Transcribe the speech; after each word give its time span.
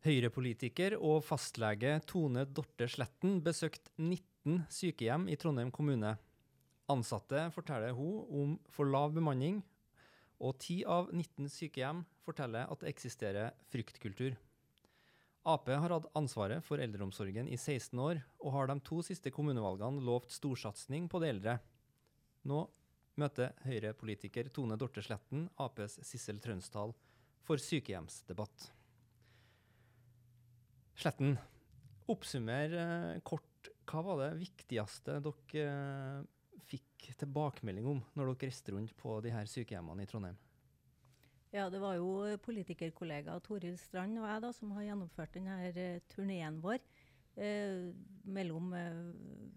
Høyre-politiker 0.00 0.94
og 0.96 1.18
fastlege 1.26 1.98
Tone 2.08 2.46
Dorte 2.48 2.86
Sletten 2.88 3.34
besøkte 3.44 3.90
19 4.00 4.62
sykehjem 4.72 5.26
i 5.28 5.36
Trondheim 5.36 5.68
kommune. 5.76 6.14
Ansatte 6.88 7.42
forteller 7.52 7.92
hun 7.92 8.22
om 8.32 8.54
for 8.72 8.88
lav 8.88 9.12
bemanning, 9.12 9.58
og 10.40 10.56
10 10.56 10.78
av 10.88 11.12
19 11.12 11.52
sykehjem 11.52 12.00
forteller 12.24 12.72
at 12.72 12.80
det 12.80 12.94
eksisterer 12.94 13.52
fryktkultur. 13.68 14.38
Ap 15.44 15.68
har 15.68 15.92
hatt 15.92 16.08
ansvaret 16.16 16.64
for 16.64 16.80
eldreomsorgen 16.80 17.52
i 17.52 17.60
16 17.60 18.00
år, 18.00 18.24
og 18.40 18.56
har 18.56 18.72
de 18.72 18.80
to 18.80 19.04
siste 19.04 19.28
kommunevalgene 19.28 20.00
lovt 20.00 20.32
storsatsing 20.32 21.12
på 21.12 21.20
de 21.20 21.32
eldre. 21.34 21.58
Nå 22.48 22.64
møter 23.20 23.52
Høyre-politiker 23.68 24.48
Tone 24.48 24.80
Dorte 24.80 25.04
Sletten 25.04 25.50
Aps 25.60 26.00
Sissel 26.08 26.40
Trønsdal 26.40 26.96
for 27.44 27.60
sykehjemsdebatt. 27.60 28.70
Sletten, 31.00 31.38
oppsummer 32.12 32.74
eh, 32.76 33.20
kort 33.24 33.70
hva 33.88 34.02
var 34.04 34.18
det 34.20 34.42
viktigste 34.42 35.14
dere 35.24 35.62
eh, 35.64 36.16
fikk 36.68 37.06
tilbakemelding 37.22 37.86
om 37.88 38.02
når 38.18 38.34
dere 38.34 38.50
reiste 38.50 38.74
rundt 38.74 38.92
på 38.98 39.14
de 39.24 39.32
her 39.32 39.48
sykehjemmene 39.48 40.04
i 40.04 40.10
Trondheim? 40.10 40.36
Ja, 41.54 41.70
det 41.72 41.80
var 41.80 41.96
jo 41.96 42.28
politikerkollega 42.44 43.38
Toril 43.42 43.78
Strand 43.80 44.20
og 44.20 44.28
jeg 44.28 44.42
da, 44.44 44.50
som 44.54 44.74
har 44.76 44.84
gjennomført 44.90 45.38
denne 45.38 45.56
eh, 45.72 46.02
turneen 46.12 46.58
vår 46.60 46.78
eh, 46.78 47.88
mellom, 48.28 48.68
eh, 48.76 49.00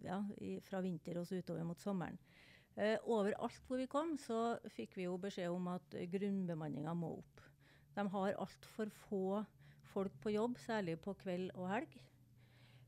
ja, 0.08 0.22
i, 0.40 0.56
fra 0.64 0.80
vinter 0.86 1.20
og 1.20 1.28
så 1.28 1.42
utover 1.44 1.68
mot 1.68 1.84
sommeren. 1.84 2.22
Eh, 2.80 2.96
overalt 3.04 3.68
hvor 3.68 3.84
vi 3.84 3.90
kom, 3.92 4.16
så 4.16 4.56
fikk 4.78 4.96
vi 4.96 5.10
jo 5.10 5.20
beskjed 5.22 5.52
om 5.52 5.68
at 5.76 6.00
grunnbemanninga 6.16 6.96
må 6.98 7.18
opp. 7.20 7.44
De 8.00 8.08
har 8.16 8.40
altfor 8.42 8.96
få 9.04 9.44
folk 9.94 10.16
på 10.24 10.34
jobb, 10.34 10.58
særlig 10.62 10.98
på 11.02 11.16
kveld 11.22 11.52
og 11.56 11.70
helg. 11.72 12.00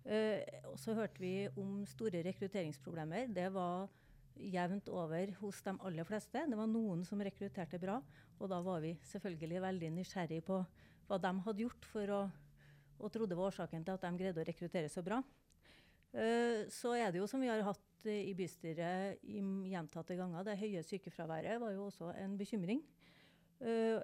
Uh, 0.05 0.41
og 0.69 0.79
så 0.81 0.93
hørte 0.97 1.21
vi 1.21 1.47
om 1.57 1.79
store 1.89 2.23
rekrutteringsproblemer. 2.27 3.31
Det 3.33 3.47
var 3.53 3.87
jevnt 4.35 4.89
over 4.91 5.31
hos 5.39 5.61
de 5.63 5.73
aller 5.87 6.07
fleste. 6.07 6.43
Det 6.49 6.57
var 6.59 6.69
noen 6.69 7.05
som 7.07 7.21
rekrutterte 7.23 7.79
bra, 7.81 8.01
og 8.37 8.51
da 8.51 8.59
var 8.61 8.81
vi 8.83 8.95
selvfølgelig 9.11 9.61
veldig 9.63 9.93
nysgjerrig 9.95 10.41
på 10.45 10.59
hva 11.05 11.21
de 11.21 11.31
hadde 11.45 11.63
gjort 11.63 11.87
for 11.93 12.11
å 12.13 12.25
og 12.95 13.11
trodde 13.11 13.35
var 13.35 13.49
årsaken 13.49 13.83
til 13.83 13.95
at 13.95 14.05
de 14.05 14.19
greide 14.19 14.39
å 14.39 14.45
rekruttere 14.47 14.87
så 14.91 15.03
bra. 15.03 15.19
Uh, 16.15 16.63
så 16.71 16.93
er 16.95 17.11
det 17.11 17.19
jo 17.19 17.27
som 17.27 17.41
vi 17.43 17.49
har 17.51 17.63
hatt 17.65 17.81
i 18.07 18.35
bystyret 18.37 19.23
gjentatte 19.25 20.15
ganger, 20.15 20.45
det 20.45 20.59
høye 20.61 20.83
sykefraværet 20.85 21.59
var 21.61 21.73
jo 21.73 21.87
også 21.89 22.11
en 22.21 22.37
bekymring. 22.37 22.83
Uh, 23.65 23.97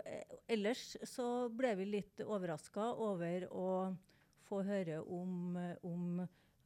ellers 0.50 0.96
så 1.06 1.26
ble 1.54 1.76
vi 1.78 1.90
litt 2.00 2.24
overraska 2.26 2.92
over 2.98 3.46
å 3.54 3.68
få 4.48 4.64
høre 4.66 5.00
om, 5.06 5.58
om 5.86 6.24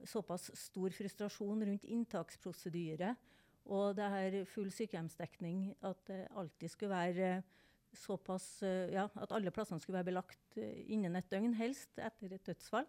såpass 0.07 0.47
stor 0.57 0.93
frustrasjon 0.95 1.65
rundt 1.67 1.87
inntaksprosedyre 1.91 3.15
og 3.65 3.95
det 3.97 4.07
her 4.13 4.37
full 4.49 4.69
sykehjemsdekning, 4.73 5.71
at 5.85 6.01
det 6.09 6.25
alltid 6.37 6.71
skulle 6.71 6.93
være 6.93 7.29
såpass 7.95 8.45
eh, 8.67 8.91
Ja, 8.93 9.07
at 9.07 9.31
alle 9.33 9.53
plassene 9.55 9.79
skulle 9.81 10.01
være 10.01 10.11
belagt 10.11 10.59
eh, 10.59 10.83
innen 10.93 11.15
et 11.17 11.29
døgn, 11.31 11.55
helst 11.57 11.97
etter 11.97 12.35
et 12.35 12.45
dødsfall. 12.45 12.85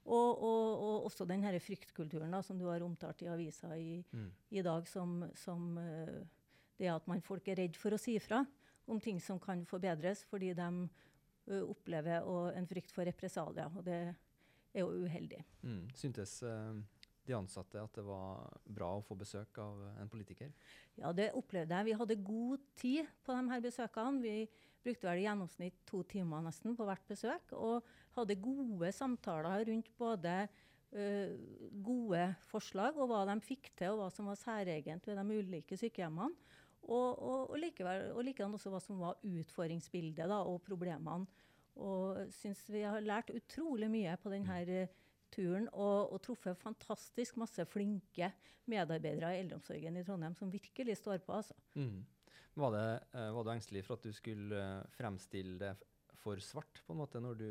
Og, 0.00 0.42
og, 0.42 0.66
og 0.80 1.06
også 1.10 1.26
den 1.28 1.44
her 1.44 1.56
fryktkulturen 1.62 2.32
da, 2.32 2.40
som 2.42 2.58
du 2.58 2.66
har 2.66 2.82
omtalt 2.82 3.20
i 3.22 3.28
avisa 3.30 3.74
i, 3.78 4.00
mm. 4.10 4.28
i 4.56 4.64
dag, 4.64 4.88
som, 4.88 5.22
som, 5.38 5.76
eh, 5.78 6.20
det 6.80 6.90
at 6.90 7.06
man 7.08 7.22
folk 7.24 7.48
er 7.52 7.60
redd 7.62 7.78
for 7.78 7.94
å 7.94 8.00
si 8.00 8.16
ifra 8.18 8.42
om 8.90 9.00
ting 9.00 9.20
som 9.22 9.38
kan 9.42 9.64
forbedres, 9.68 10.24
fordi 10.28 10.52
de 10.58 10.70
opplever 11.64 12.26
en 12.54 12.66
frykt 12.68 12.92
for 12.94 13.08
represalier. 13.08 13.70
Og 13.74 13.84
det 13.86 14.00
er 14.74 14.82
jo 14.84 15.06
uheldig. 15.06 15.44
Mm. 15.66 15.84
Syntes... 15.98 16.40
Uh 16.42 16.80
de 17.30 17.36
ansatte 17.36 17.80
at 17.80 17.96
det 17.96 18.04
var 18.06 18.48
bra 18.64 18.94
å 18.96 19.04
få 19.04 19.16
besøk 19.18 19.60
av 19.62 19.78
en 20.00 20.10
politiker? 20.10 20.50
Ja, 20.98 21.12
det 21.16 21.30
opplevde 21.38 21.76
jeg. 21.76 21.90
Vi 21.90 21.98
hadde 22.00 22.22
god 22.24 22.64
tid 22.80 23.12
på 23.26 23.36
de 23.36 23.52
her 23.52 23.62
besøkene. 23.64 24.24
Vi 24.24 24.34
brukte 24.84 25.08
vel 25.08 25.22
i 25.22 25.26
gjennomsnitt 25.26 25.78
to 25.88 26.02
timer 26.08 26.44
nesten 26.44 26.76
på 26.78 26.86
hvert 26.88 27.06
besøk. 27.08 27.54
Og 27.56 27.86
hadde 28.16 28.40
gode 28.42 28.92
samtaler 28.96 29.66
rundt 29.68 29.90
både 30.00 30.36
uh, 30.48 31.34
gode 31.84 32.24
forslag 32.50 32.98
og 32.98 33.10
hva 33.12 33.24
de 33.30 33.38
fikk 33.44 33.72
til, 33.78 33.94
og 33.94 34.04
hva 34.04 34.10
som 34.14 34.30
var 34.30 34.40
særegent 34.40 35.06
ved 35.08 35.20
de 35.20 35.42
ulike 35.42 35.78
sykehjemmene. 35.78 36.49
Og, 36.88 37.18
og, 37.20 37.50
og, 37.50 37.56
likevel, 37.60 38.10
og 38.16 38.24
likedan 38.24 38.56
også 38.56 38.72
hva 38.72 38.80
som 38.82 39.00
var 39.02 39.20
utfordringsbildet 39.26 40.30
da, 40.30 40.40
og 40.48 40.62
problemene. 40.64 41.28
Og 41.80 42.32
syns 42.34 42.64
vi 42.72 42.82
har 42.82 43.02
lært 43.04 43.30
utrolig 43.32 43.88
mye 43.92 44.16
på 44.20 44.32
denne 44.32 44.56
uh, 44.66 44.94
turen 45.30 45.68
og, 45.70 46.10
og 46.10 46.18
truffet 46.24 46.58
fantastisk 46.58 47.38
masse 47.40 47.64
flinke 47.70 48.32
medarbeidere 48.70 49.36
i 49.36 49.42
eldreomsorgen 49.44 50.00
i 50.00 50.04
Trondheim 50.06 50.34
som 50.36 50.50
virkelig 50.52 50.98
står 50.98 51.22
på. 51.24 51.36
altså. 51.36 51.54
Mm. 51.78 52.02
Var, 52.58 52.74
det, 52.74 52.86
uh, 53.14 53.28
var, 53.36 53.46
du 53.46 53.52
engstelig 53.54 53.84
for 53.86 54.00
at 54.00 54.08
du 54.08 54.16
skulle 54.16 54.58
uh, 54.58 54.88
fremstille 54.96 55.60
det 55.60 55.74
for 56.20 56.42
svart 56.44 56.82
på 56.84 56.92
en 56.92 57.00
måte 57.00 57.22
når 57.22 57.38
du 57.38 57.50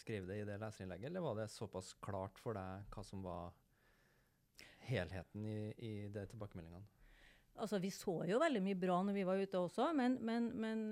skrev 0.00 0.24
det 0.26 0.40
i 0.40 0.46
det 0.48 0.56
leserinnlegget, 0.58 1.10
eller 1.10 1.22
var 1.22 1.36
det 1.38 1.50
såpass 1.52 1.92
klart 2.02 2.38
for 2.40 2.56
deg 2.56 2.88
hva 2.94 3.04
som 3.04 3.22
var 3.22 3.52
helheten 4.88 5.44
i, 5.46 5.58
i 5.76 5.92
de 6.12 6.24
tilbakemeldingene? 6.30 6.99
Altså, 7.56 7.78
Vi 7.82 7.90
så 7.90 8.14
jo 8.28 8.40
veldig 8.40 8.62
mye 8.64 8.78
bra 8.78 9.00
når 9.04 9.16
vi 9.16 9.24
var 9.28 9.40
ute 9.40 9.58
også, 9.58 9.90
men, 9.96 10.18
men, 10.24 10.50
men 10.56 10.84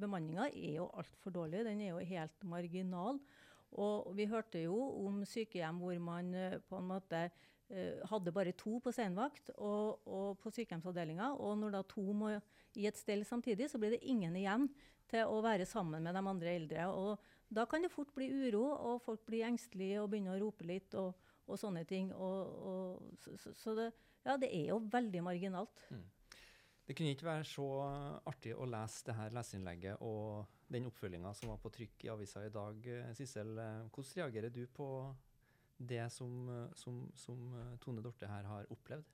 bemanninga 0.00 0.48
er 0.48 0.78
jo 0.78 0.90
altfor 0.96 1.34
dårlig. 1.34 1.64
Den 1.66 1.80
er 1.80 1.92
jo 1.92 2.04
helt 2.12 2.44
marginal. 2.48 3.20
Og 3.80 4.12
vi 4.16 4.28
hørte 4.28 4.60
jo 4.66 4.76
om 5.06 5.22
sykehjem 5.24 5.80
hvor 5.80 5.96
man 6.04 6.32
eh, 6.36 6.58
på 6.68 6.76
en 6.76 6.88
måte 6.90 7.22
eh, 7.24 8.02
hadde 8.10 8.34
bare 8.34 8.52
to 8.58 8.76
på 8.84 8.92
senvakt 8.92 9.48
og, 9.56 10.02
og 10.04 10.40
på 10.42 10.52
sykehjemsavdelinga. 10.52 11.32
Og 11.40 11.56
når 11.60 11.78
da 11.78 11.82
to 11.88 12.04
må 12.12 12.34
i 12.76 12.86
et 12.88 13.00
stell 13.00 13.24
samtidig, 13.28 13.70
så 13.70 13.80
blir 13.80 13.96
det 13.96 14.04
ingen 14.04 14.36
igjen 14.36 14.68
til 15.12 15.28
å 15.28 15.40
være 15.44 15.68
sammen 15.68 16.04
med 16.04 16.16
de 16.16 16.24
andre 16.34 16.56
eldre. 16.56 16.88
Og 16.92 17.52
da 17.52 17.64
kan 17.68 17.84
det 17.84 17.92
fort 17.92 18.12
bli 18.16 18.28
uro, 18.28 18.64
og 18.72 19.02
folk 19.04 19.24
blir 19.28 19.48
engstelige 19.48 20.00
og 20.02 20.10
begynner 20.12 20.36
å 20.36 20.46
rope 20.46 20.68
litt 20.68 20.96
og, 21.00 21.16
og 21.48 21.60
sånne 21.60 21.84
ting. 21.88 22.12
Og, 22.12 23.16
så, 23.24 23.52
så 23.56 23.76
det, 23.76 23.90
ja, 24.24 24.36
det 24.38 24.50
er 24.54 24.72
jo 24.72 24.80
veldig 24.92 25.22
marginalt. 25.26 25.86
Mm. 25.90 26.04
Det 26.82 26.96
kunne 26.98 27.12
ikke 27.14 27.28
være 27.28 27.46
så 27.46 27.66
artig 28.26 28.56
å 28.58 28.66
lese 28.66 29.06
det 29.06 29.14
her 29.16 29.34
leseinnlegget 29.36 30.02
og 30.02 30.48
den 30.72 30.88
oppfølginga 30.88 31.30
som 31.36 31.52
var 31.52 31.60
på 31.62 31.70
trykk 31.72 32.06
i 32.06 32.10
avisa 32.10 32.42
i 32.42 32.52
dag. 32.52 32.88
Sissel, 33.16 33.52
hvordan 33.54 34.16
reagerer 34.18 34.52
du 34.52 34.64
på 34.66 34.88
det 35.78 36.04
som, 36.12 36.50
som, 36.78 37.04
som 37.18 37.44
Tone 37.82 38.02
Dorte 38.02 38.28
her 38.28 38.48
har 38.50 38.70
opplevd? 38.74 39.06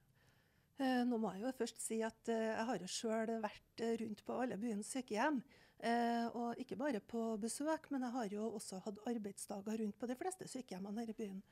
Eh, 0.78 1.02
nå 1.06 1.18
må 1.18 1.32
jeg 1.34 1.42
jo 1.42 1.54
først 1.58 1.80
si 1.82 1.98
at 2.06 2.30
eh, 2.30 2.48
jeg 2.52 2.66
har 2.68 2.82
jo 2.82 2.90
sjøl 2.92 3.32
vært 3.42 3.82
rundt 4.00 4.24
på 4.24 4.36
alle 4.44 4.58
byens 4.60 4.92
sykehjem. 4.94 5.40
Eh, 5.78 6.26
og 6.34 6.58
ikke 6.58 6.76
bare 6.78 7.00
på 7.00 7.36
besøk, 7.38 7.86
men 7.94 8.02
jeg 8.02 8.14
har 8.16 8.32
jo 8.34 8.48
også 8.58 8.80
hatt 8.82 8.98
arbeidsdager 9.06 9.78
rundt 9.82 9.98
på 9.98 10.08
de 10.10 10.16
fleste 10.18 10.48
sykehjemmene 10.50 11.04
her 11.04 11.12
i 11.12 11.18
byen. 11.18 11.42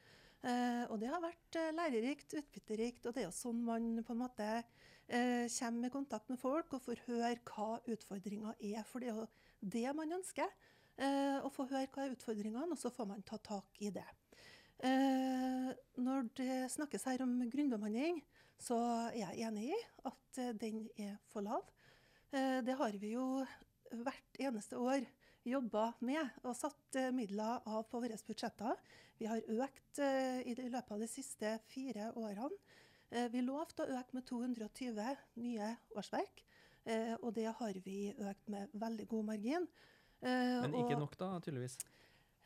Eh, 0.43 0.83
og 0.91 0.99
det 1.01 1.11
har 1.13 1.23
vært 1.23 1.59
eh, 1.59 1.73
lærerikt, 1.75 2.35
utbytterikt, 2.41 3.07
og 3.07 3.15
det 3.15 3.23
er 3.23 3.29
jo 3.29 3.37
sånn 3.37 3.63
man 3.67 3.89
på 4.07 4.15
en 4.15 4.23
måte 4.25 4.49
eh, 4.59 5.47
kommer 5.59 5.89
i 5.89 5.95
kontakt 5.95 6.31
med 6.33 6.41
folk 6.43 6.75
og 6.75 6.83
får 6.85 7.05
høre 7.07 7.37
hva 7.47 7.77
utfordringa 7.95 8.57
er. 8.59 8.83
For 8.89 9.03
det 9.03 9.13
er 9.13 9.21
jo 9.21 9.29
det 9.77 9.87
man 9.97 10.19
ønsker. 10.19 10.51
Eh, 10.97 11.39
å 11.45 11.51
få 11.53 11.67
høre 11.69 11.91
hva 11.93 12.07
er 12.07 12.15
utfordringene, 12.17 12.73
og 12.73 12.81
så 12.81 12.91
får 12.93 13.11
man 13.11 13.25
ta 13.27 13.39
tak 13.45 13.79
i 13.85 13.93
det. 13.95 14.07
Eh, 14.87 15.71
når 16.03 16.31
det 16.39 16.67
snakkes 16.73 17.07
her 17.11 17.25
om 17.25 17.39
grunnbemanning, 17.53 18.23
så 18.59 18.79
er 19.13 19.19
jeg 19.21 19.49
enig 19.51 19.71
i 19.71 19.81
at 20.09 20.41
eh, 20.41 20.55
den 20.57 20.87
er 20.97 21.19
for 21.33 21.45
lav. 21.45 21.73
det 22.37 22.75
har 22.77 22.97
vi 23.01 23.13
jo 23.13 23.45
hvert 23.93 24.41
eneste 24.43 24.79
år 24.81 25.07
jobba 25.47 25.91
med 26.05 26.41
og 26.45 26.57
satt 26.59 26.99
eh, 26.99 27.13
midler 27.15 27.63
av 27.69 27.87
på 27.91 28.01
våre 28.03 28.19
budsjetter. 28.27 28.81
Vi 29.21 29.29
har 29.31 29.43
økt 29.43 30.01
eh, 30.03 30.43
i 30.43 30.57
løpet 30.59 30.93
av 30.97 31.03
de 31.03 31.09
siste 31.11 31.57
fire 31.71 32.11
årene. 32.19 32.59
Eh, 33.11 33.29
vi 33.33 33.45
lovte 33.47 33.85
å 33.85 33.99
øke 34.01 34.19
med 34.19 34.27
220 34.27 35.13
nye 35.43 35.75
årsverk, 35.95 36.43
og 36.87 37.33
det 37.35 37.49
har 37.59 37.79
vi 37.83 38.13
økt 38.15 38.51
med 38.53 38.75
veldig 38.79 39.09
god 39.11 39.25
margin. 39.27 39.65
Men 40.23 40.75
ikke 40.79 40.99
nok 41.01 41.17
da, 41.19 41.33
tydeligvis? 41.43 41.81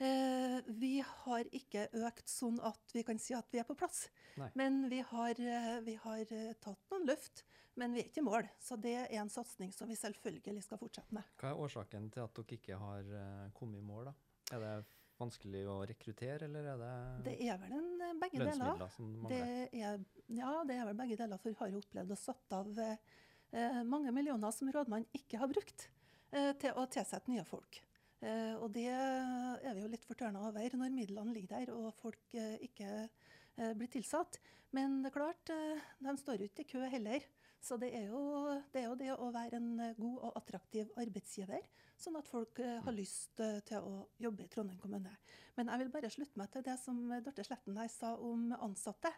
Eh, 0.00 0.58
vi 0.80 1.02
har 1.04 1.48
ikke 1.52 1.84
økt 2.06 2.30
sånn 2.30 2.56
at 2.64 2.94
vi 2.96 3.02
kan 3.04 3.18
si 3.20 3.34
at 3.36 3.50
vi 3.52 3.60
er 3.60 3.66
på 3.68 3.76
plass. 3.76 4.06
Nei. 4.40 4.48
Men 4.56 4.86
vi 4.88 5.02
har, 5.04 5.36
eh, 5.36 5.80
vi 5.84 5.94
har, 6.00 6.22
eh, 6.24 6.54
tatt 6.56 6.80
noen 6.90 7.04
løft, 7.06 7.44
men 7.76 7.92
vi 7.92 8.00
er 8.00 8.08
ikke 8.08 8.22
i 8.22 8.24
mål. 8.24 8.48
Så 8.58 8.80
det 8.80 8.94
er 8.96 9.20
en 9.20 9.28
satsing 9.28 9.74
som 9.76 9.88
vi 9.88 9.98
selvfølgelig 10.00 10.62
skal 10.64 10.80
fortsette 10.80 11.12
med. 11.12 11.24
Hva 11.36 11.50
er 11.50 11.60
årsaken 11.60 12.08
til 12.10 12.24
at 12.24 12.32
dere 12.34 12.56
ikke 12.56 12.78
har 12.80 13.12
uh, 13.12 13.50
kommet 13.52 13.78
i 13.78 13.84
mål, 13.84 14.08
da? 14.08 14.14
Er 14.56 14.64
det 14.64 14.72
vanskelig 15.20 15.66
å 15.68 15.76
rekruttere, 15.84 16.48
eller 16.48 16.64
er 16.72 16.80
det, 16.80 17.24
det 17.28 17.36
er 17.44 17.60
vel 17.60 17.76
en, 17.76 18.20
begge 18.22 18.40
deler. 18.40 18.88
som 18.88 19.12
mangler? 19.20 19.68
Det 19.68 19.82
er, 19.82 20.00
ja, 20.32 20.54
det 20.64 20.78
er 20.78 20.88
vel 20.88 20.96
begge 20.96 21.20
deler. 21.20 21.36
For 21.42 21.52
vi 21.52 21.60
har 21.60 21.68
jo 21.74 21.84
opplevd 21.84 22.16
å 22.16 22.18
satt 22.18 22.56
av 22.56 22.80
eh, 22.80 23.82
mange 23.84 24.12
millioner 24.16 24.56
som 24.56 24.72
rådmannen 24.72 25.20
ikke 25.20 25.42
har 25.42 25.52
brukt 25.52 25.90
eh, 26.32 26.54
til 26.56 26.72
å 26.72 26.88
tilsette 26.88 27.30
nye 27.30 27.44
folk. 27.44 27.82
Eh, 28.20 28.54
og 28.60 28.72
det 28.74 28.88
fortørna 30.10 30.42
over 30.48 30.76
når 30.76 30.94
midlene 30.94 31.34
ligger 31.34 31.60
der 31.60 31.74
og 31.74 31.92
folk 31.98 32.34
eh, 32.38 32.56
ikke 32.66 32.88
eh, 33.04 33.74
blir 33.78 33.90
tilsatt. 33.92 34.40
Men 34.76 35.00
det 35.02 35.10
er 35.10 35.16
klart, 35.16 35.52
eh, 35.54 35.84
de 36.02 36.16
står 36.18 36.42
jo 36.42 36.50
ikke 36.50 36.66
i 36.66 36.72
kø 36.72 36.88
heller. 36.90 37.26
Så 37.60 37.76
det 37.76 37.90
er, 37.92 38.06
jo, 38.08 38.20
det 38.72 38.80
er, 38.80 38.86
jo, 38.86 38.94
det 38.96 39.10
å 39.12 39.26
være 39.34 39.58
en 39.58 39.74
god 39.98 40.22
og 40.30 40.38
attraktiv 40.38 40.88
arbeidsgiver, 40.96 41.66
sånn 42.00 42.16
at 42.16 42.30
folk 42.30 42.56
har 42.56 42.96
lyst 42.96 43.36
til 43.36 43.84
å 43.84 44.06
jobbe 44.16 44.46
i 44.46 44.48
Trondheim 44.48 44.78
kommune. 44.80 45.12
Men 45.58 45.68
jeg 45.68 45.82
vil 45.82 45.92
bare 45.92 46.08
slutte 46.08 46.40
meg 46.40 46.48
til 46.54 46.64
det 46.64 46.78
som 46.80 47.02
Dorte 47.20 47.44
Sletten 47.44 47.76
her 47.76 47.92
sa 47.92 48.14
om 48.16 48.48
ansatte. 48.56 49.12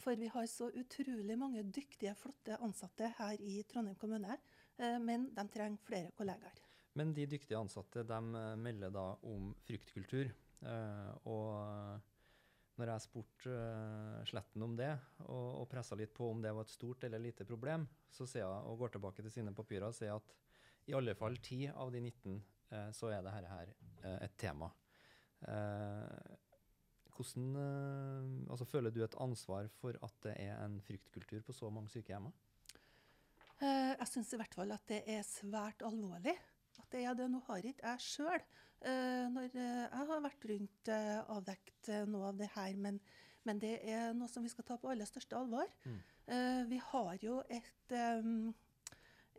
For 0.00 0.16
vi 0.16 0.32
har 0.32 0.48
så 0.48 0.70
utrolig 0.72 1.36
mange 1.36 1.68
dyktige, 1.68 2.16
flotte 2.16 2.56
ansatte 2.64 3.12
her 3.20 3.36
i 3.44 3.60
Trondheim 3.68 4.00
kommune. 4.00 4.40
Men 4.80 5.28
de 5.36 5.48
trenger 5.52 5.84
flere 5.84 6.16
kollegaer. 6.16 6.61
Men 6.98 7.12
de 7.16 7.24
dyktige 7.26 7.56
ansatte 7.60 8.02
de 8.04 8.18
eh, 8.36 8.56
melder 8.60 8.90
da 8.92 9.06
om 9.28 9.52
fryktkultur. 9.66 10.32
eh, 10.62 11.12
og 11.24 12.00
når 12.80 12.88
jeg 12.88 13.04
spurte 13.04 13.56
Sletten 14.28 14.62
om 14.64 14.74
det, 14.76 14.90
og, 15.26 15.48
og 15.62 15.66
pressa 15.70 15.96
litt 15.98 16.12
på 16.16 16.30
om 16.32 16.40
det 16.42 16.52
var 16.56 16.64
et 16.66 16.72
stort 16.72 17.04
eller 17.04 17.20
lite 17.20 17.44
problem, 17.48 17.84
så 18.10 18.24
sier 18.26 18.42
jeg, 18.46 18.62
og 18.68 18.78
går 18.80 18.94
tilbake 18.94 19.22
til 19.24 19.34
sine 19.34 19.52
papirer 19.54 19.88
og 19.90 19.96
sier 19.96 20.16
at 20.16 20.32
i 20.88 20.94
alle 20.96 21.14
fall 21.14 21.36
10 21.38 21.68
av 21.78 21.92
de 21.94 22.00
19 22.02 22.38
eh, 22.72 22.88
så 22.96 23.10
er 23.12 23.22
dette 23.24 23.50
her 23.52 23.74
eh, 23.74 24.16
et 24.26 24.36
tema. 24.40 24.70
Eh, 25.48 26.38
hvordan 27.12 27.48
eh, 27.60 28.50
altså, 28.52 28.66
Føler 28.68 28.90
du 28.94 29.02
et 29.04 29.18
ansvar 29.20 29.68
for 29.80 29.96
at 30.02 30.16
det 30.24 30.32
er 30.40 30.56
en 30.64 30.78
fryktkultur 30.82 31.44
på 31.46 31.54
så 31.56 31.70
mange 31.70 31.92
sykehjem? 31.92 32.30
Eh, 33.62 33.92
Jeg 34.00 34.08
syns 34.10 34.32
i 34.32 34.40
hvert 34.40 34.56
fall 34.58 34.72
at 34.74 34.88
det 34.90 35.02
er 35.06 35.22
svært 35.28 35.84
alvorlig. 35.86 36.34
Det 36.92 37.02
er 37.08 37.16
det. 37.16 37.28
Nå 37.32 37.40
har 37.46 37.64
ikke 37.64 37.88
jeg 37.94 38.04
sjøl, 38.04 38.42
når 39.32 39.54
eh, 39.54 39.84
jeg 39.86 40.06
har 40.08 40.24
vært 40.24 40.46
rundt, 40.50 40.88
eh, 40.92 41.20
avdekt 41.32 41.88
eh, 41.88 42.02
noe 42.10 42.32
av 42.32 42.40
det 42.40 42.50
her, 42.56 42.74
men, 42.76 42.98
men 43.48 43.60
det 43.62 43.76
er 43.88 44.12
noe 44.16 44.28
som 44.28 44.44
vi 44.44 44.50
skal 44.52 44.66
ta 44.68 44.76
på 44.80 44.90
aller 44.92 45.08
største 45.08 45.38
alvor. 45.38 45.70
Mm. 45.86 46.00
Eh, 46.26 46.60
Vi 46.72 46.80
har 46.90 47.16
jo 47.22 47.38
et, 47.48 47.94
eh, 47.96 48.28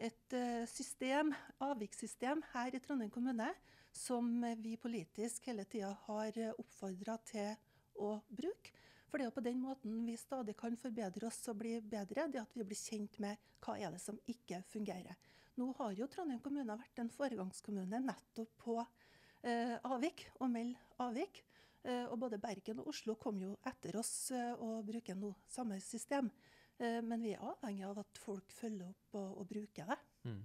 et 0.09 0.37
eh, 0.39 0.63
system, 0.71 1.33
avvikssystem 1.59 2.41
her 2.53 2.73
i 2.73 2.81
Trondheim 2.83 3.11
kommune 3.13 3.51
som 3.93 4.31
eh, 4.43 4.57
vi 4.57 4.77
politisk 4.81 5.51
hele 5.51 5.67
tida 5.69 5.93
har 6.07 6.39
oppfordra 6.57 7.19
til 7.29 7.53
å 8.01 8.15
bruke. 8.29 8.73
For 9.11 9.21
det 9.21 9.27
er 9.27 9.29
jo 9.29 9.37
på 9.37 9.45
den 9.45 9.59
måten 9.61 9.99
vi 10.07 10.15
stadig 10.17 10.55
kan 10.57 10.73
forbedre 10.79 11.27
oss 11.29 11.43
og 11.51 11.59
bli 11.59 11.75
bedre, 11.85 12.25
det 12.33 12.41
at 12.41 12.55
vi 12.57 12.65
blir 12.65 12.79
kjent 12.79 13.19
med 13.21 13.37
hva 13.61 13.75
er 13.77 13.93
det 13.93 14.01
som 14.01 14.17
ikke 14.25 14.63
fungerer. 14.71 15.19
Nå 15.59 15.69
har 15.77 15.93
jo 15.97 16.07
Trondheim 16.09 16.41
kommune 16.41 16.77
vært 16.79 16.99
en 17.03 17.11
foregangskommune 17.13 17.99
nettopp 18.01 18.53
på 18.63 18.77
eh, 18.81 19.75
avvik, 19.85 20.25
og 20.41 20.49
meld 20.53 20.77
avvik. 21.03 21.43
Eh, 21.83 22.07
og 22.07 22.17
både 22.23 22.39
Bergen 22.41 22.81
og 22.81 22.89
Oslo 22.93 23.17
kom 23.21 23.41
jo 23.43 23.53
etter 23.69 23.99
oss 23.99 24.31
eh, 24.33 24.53
og 24.57 24.85
bruker 24.87 25.19
nå 25.19 25.33
samme 25.51 25.77
system. 25.83 26.31
Eh, 26.79 27.01
men 27.05 27.21
vi 27.21 27.35
er 27.35 27.45
avhengig 27.45 27.85
av 27.85 28.01
at 28.01 28.23
folk 28.23 28.53
følger 28.55 28.89
opp 28.89 29.19
og, 29.19 29.37
og 29.43 29.49
bruker 29.51 29.93
det. 29.93 29.99
Mm. 30.25 30.41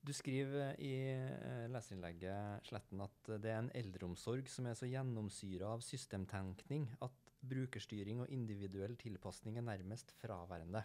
Du 0.00 0.12
skriver 0.16 0.78
i 0.80 0.94
eh, 1.12 1.66
leserinnlegget 1.68 2.68
Sletten 2.70 3.02
at 3.04 3.32
det 3.42 3.50
er 3.50 3.58
en 3.60 3.74
eldreomsorg 3.76 4.46
som 4.48 4.70
er 4.70 4.78
så 4.78 4.88
gjennomsyra 4.88 5.74
av 5.74 5.84
systemtenkning 5.84 6.86
at 7.04 7.34
brukerstyring 7.50 8.22
og 8.22 8.32
individuell 8.32 8.94
tilpasning 9.00 9.58
er 9.58 9.66
nærmest 9.66 10.14
fraværende. 10.20 10.84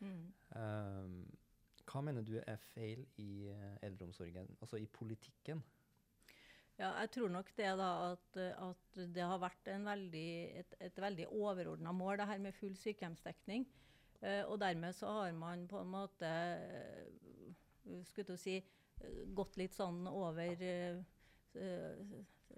Mm. 0.00 0.27
Hva 1.88 2.02
mener 2.04 2.24
du 2.26 2.36
er 2.38 2.60
feil 2.74 3.04
i 3.22 3.48
eh, 3.48 3.76
eldreomsorgen, 3.86 4.50
altså 4.60 4.80
i 4.80 4.86
politikken? 4.86 5.62
Ja, 6.78 6.92
jeg 7.00 7.10
tror 7.14 7.32
nok 7.34 7.50
det 7.56 7.70
da 7.80 7.90
at, 8.12 8.36
at 8.38 8.98
det 9.14 9.24
har 9.24 9.40
vært 9.42 9.70
veldig, 9.82 10.28
et, 10.60 10.76
et 10.84 11.00
veldig 11.02 11.26
overordna 11.32 11.92
mål, 11.92 12.20
det 12.20 12.28
her 12.30 12.42
med 12.44 12.54
full 12.54 12.76
sykehjemsdekning. 12.78 13.66
Eh, 14.20 14.44
og 14.44 14.60
dermed 14.60 14.94
så 14.94 15.10
har 15.20 15.32
man 15.34 15.66
på 15.70 15.80
en 15.82 15.90
måte 15.90 16.28
eh, 16.28 18.04
skulle 18.06 18.36
å 18.36 18.40
si, 18.40 18.60
gått 19.34 19.56
litt 19.58 19.74
sånn 19.78 20.06
over 20.10 20.58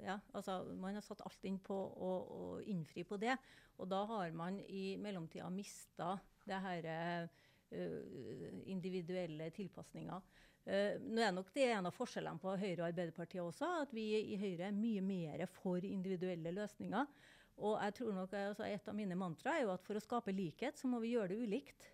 ja, 0.01 0.17
altså 0.33 0.63
Man 0.79 0.97
har 0.97 1.05
satt 1.05 1.23
alt 1.25 1.45
inn 1.49 1.59
på 1.63 1.77
å, 1.77 2.11
å 2.11 2.45
innfri 2.65 3.05
på 3.07 3.19
det. 3.21 3.37
Og 3.81 3.89
da 3.91 4.03
har 4.09 4.33
man 4.37 4.59
i 4.61 4.97
mellomtida 5.01 5.49
mista 5.53 6.15
det 6.49 6.61
her 6.65 6.89
eh, 6.89 7.41
individuelle 7.71 9.51
tilpasninger. 9.55 10.23
Eh, 10.69 10.99
nå 11.01 11.23
er 11.25 11.33
nok 11.33 11.53
det 11.55 11.69
en 11.71 11.89
av 11.89 11.95
forskjellene 11.97 12.43
på 12.43 12.55
Høyre 12.61 12.83
og 12.83 12.89
Arbeiderpartiet 12.91 13.43
også, 13.43 13.69
at 13.85 13.95
vi 13.97 14.07
i 14.19 14.39
Høyre 14.41 14.69
er 14.69 14.77
mye 14.77 15.03
mer 15.05 15.47
for 15.55 15.85
individuelle 15.87 16.53
løsninger. 16.57 17.07
Og 17.61 17.77
jeg 17.77 17.95
tror 17.99 18.13
nok, 18.17 18.35
altså 18.35 18.65
Et 18.65 18.89
av 18.89 18.97
mine 18.97 19.17
mantra 19.17 19.57
er 19.57 19.65
jo 19.67 19.73
at 19.75 19.85
for 19.85 19.97
å 19.97 20.03
skape 20.03 20.33
likhet, 20.33 20.79
så 20.79 20.89
må 20.89 21.01
vi 21.01 21.15
gjøre 21.15 21.35
det 21.35 21.41
ulikt. 21.45 21.89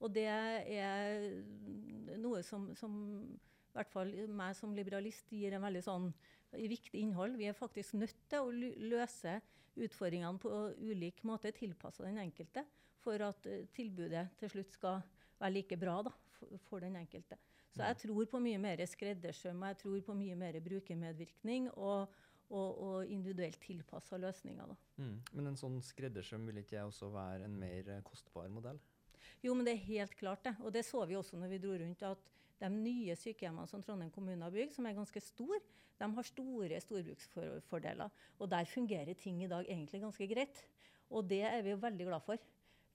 Og 0.00 0.12
det 0.12 0.26
er 0.28 2.16
noe 2.20 2.42
som, 2.44 2.68
som 2.76 2.96
i 3.24 3.76
hvert 3.76 3.92
fall 3.92 4.12
meg 4.28 4.56
som 4.56 4.74
liberalist 4.76 5.32
gir 5.32 5.56
en 5.56 5.64
veldig 5.64 5.82
sånn 5.84 6.10
viktig 6.52 7.00
innhold. 7.00 7.36
Vi 7.40 7.48
er 7.48 7.56
faktisk 7.56 7.96
nødt 7.96 8.26
til 8.28 8.44
å 8.44 8.72
løse 8.92 9.38
utfordringene 9.76 10.40
på 10.40 10.52
ulik 10.80 11.22
måte, 11.28 11.52
tilpassa 11.52 12.04
den 12.04 12.20
enkelte, 12.20 12.64
for 13.04 13.20
at 13.24 13.48
uh, 13.48 13.64
tilbudet 13.76 14.26
til 14.40 14.52
slutt 14.52 14.72
skal 14.72 15.02
være 15.40 15.52
like 15.52 15.78
bra 15.80 15.98
da, 16.06 16.12
for, 16.38 16.58
for, 16.68 16.84
den 16.84 16.96
enkelte. 17.00 17.38
Så 17.74 17.84
jeg 17.84 17.98
tror 18.06 18.28
på 18.30 18.40
mye 18.40 18.60
mer 18.60 18.80
skreddersøm, 18.88 19.62
og 19.62 19.72
jeg 19.74 19.78
tror 19.82 20.00
på 20.06 20.16
mye 20.16 20.36
mer 20.38 20.58
brukermedvirkning 20.64 21.68
og, 21.74 22.12
og, 22.48 22.82
og 22.86 23.12
individuelt 23.12 23.60
tilpassa 23.60 24.16
løsninger. 24.20 24.72
Mm. 24.96 25.16
Men 25.32 25.50
en 25.50 25.58
sånn 25.60 25.80
skreddersøm 25.84 26.46
vil 26.48 26.62
ikke 26.62 26.86
også 26.88 27.10
være 27.12 27.48
en 27.48 27.58
mer 27.60 27.90
kostbar 28.06 28.48
modell? 28.52 28.80
Jo, 29.44 29.52
men 29.54 29.66
det 29.66 29.76
er 29.76 29.88
helt 29.90 30.16
klart 30.16 30.46
det. 30.46 30.54
Og 30.64 30.72
det 30.72 30.86
så 30.88 31.04
vi 31.08 31.18
også 31.18 31.38
når 31.38 31.52
vi 31.52 31.60
dro 31.62 31.76
rundt, 31.76 32.06
at 32.06 32.32
de 32.62 32.70
nye 32.72 33.16
sykehjemmene 33.18 33.68
som 33.68 33.82
Trondheim 33.84 34.12
kommune 34.14 34.44
har 34.46 34.54
bygd, 34.54 34.72
som 34.72 34.88
er 34.88 34.96
ganske 34.96 35.20
store, 35.20 35.60
de 35.96 36.08
har 36.16 36.28
store 36.28 36.80
storbruksfordeler. 36.80 38.12
Og 38.38 38.50
der 38.52 38.68
fungerer 38.68 39.14
ting 39.14 39.42
i 39.44 39.50
dag 39.50 39.68
egentlig 39.68 40.00
ganske 40.00 40.28
greit. 40.28 40.64
Og 41.10 41.28
det 41.28 41.42
er 41.46 41.62
vi 41.62 41.72
jo 41.72 41.80
veldig 41.80 42.08
glad 42.08 42.24
for. 42.24 42.40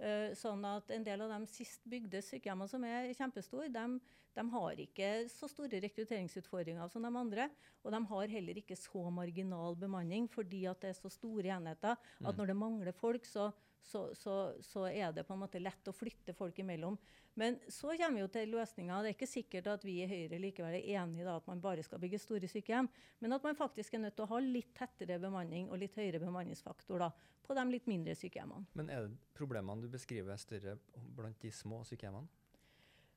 Uh, 0.02 0.32
sånn 0.34 0.64
at 0.66 0.90
En 0.96 1.04
del 1.06 1.22
av 1.22 1.30
de 1.30 1.46
sist 1.52 1.84
bygde 1.86 2.24
sykehjemmene 2.26 2.72
som 2.72 2.86
er 2.88 3.12
kjempestore, 3.14 3.68
de, 3.70 4.00
de, 4.34 4.46
har 4.56 4.80
ikke 4.82 5.10
så 5.30 5.50
store 5.52 5.82
rekrutteringsutfordringer 5.84 6.90
som 6.90 7.06
de 7.06 7.12
andre. 7.20 7.46
Og 7.86 7.94
de 7.94 8.00
har 8.10 8.34
heller 8.34 8.58
ikke 8.58 8.78
så 8.80 9.04
marginal 9.14 9.78
bemanning 9.78 10.26
fordi 10.32 10.64
at 10.72 10.82
det 10.82 10.94
er 10.94 10.98
så 10.98 11.12
store 11.14 11.54
enheter 11.54 11.94
at 11.98 12.40
når 12.40 12.50
det 12.50 12.58
mangler 12.58 12.98
folk, 12.98 13.30
så, 13.30 13.52
så, 13.82 14.16
så, 14.16 14.54
så, 14.62 14.86
er 14.88 15.12
det 15.14 15.26
på 15.28 15.34
en 15.34 15.42
måte 15.42 15.60
lett 15.62 15.90
å 15.90 15.96
flytte 15.96 16.36
folk 16.38 16.60
imellom. 16.62 16.98
Men 17.34 17.58
så 17.72 17.94
kommer 17.96 18.20
vi 18.20 18.24
jo 18.24 18.30
til 18.32 18.52
løsninger. 18.52 19.04
Det 19.04 19.12
er 19.12 19.16
ikke 19.16 19.30
sikkert 19.30 19.70
at 19.72 19.86
vi 19.88 19.98
i 20.04 20.08
Høyre 20.10 20.40
likevel 20.42 20.76
er 20.78 20.90
enig 21.00 21.24
i 21.24 21.30
at 21.32 21.48
man 21.48 21.64
bare 21.64 21.84
skal 21.86 22.02
bygge 22.02 22.20
store 22.20 22.50
sykehjem, 22.52 22.90
men 23.24 23.38
at 23.38 23.48
man 23.48 23.58
faktisk 23.58 23.96
er 23.96 24.04
nødt 24.04 24.18
til 24.20 24.28
å 24.28 24.32
ha 24.34 24.42
litt 24.44 24.74
tettere 24.78 25.20
bemanning 25.22 25.70
og 25.70 25.80
litt 25.82 25.96
høyere 25.98 26.20
bemanningsfaktor 26.24 27.06
da, 27.06 27.10
på 27.46 27.56
de 27.58 27.66
litt 27.72 27.88
mindre 27.90 28.18
sykehjemmene. 28.20 28.68
Men 28.78 28.92
er 28.92 29.08
det 29.08 29.34
problemene 29.38 29.88
du 29.88 29.90
beskriver 29.92 30.40
større 30.42 30.76
blant 31.16 31.40
de 31.42 31.54
små 31.56 31.82
sykehjemmene? 31.88 32.28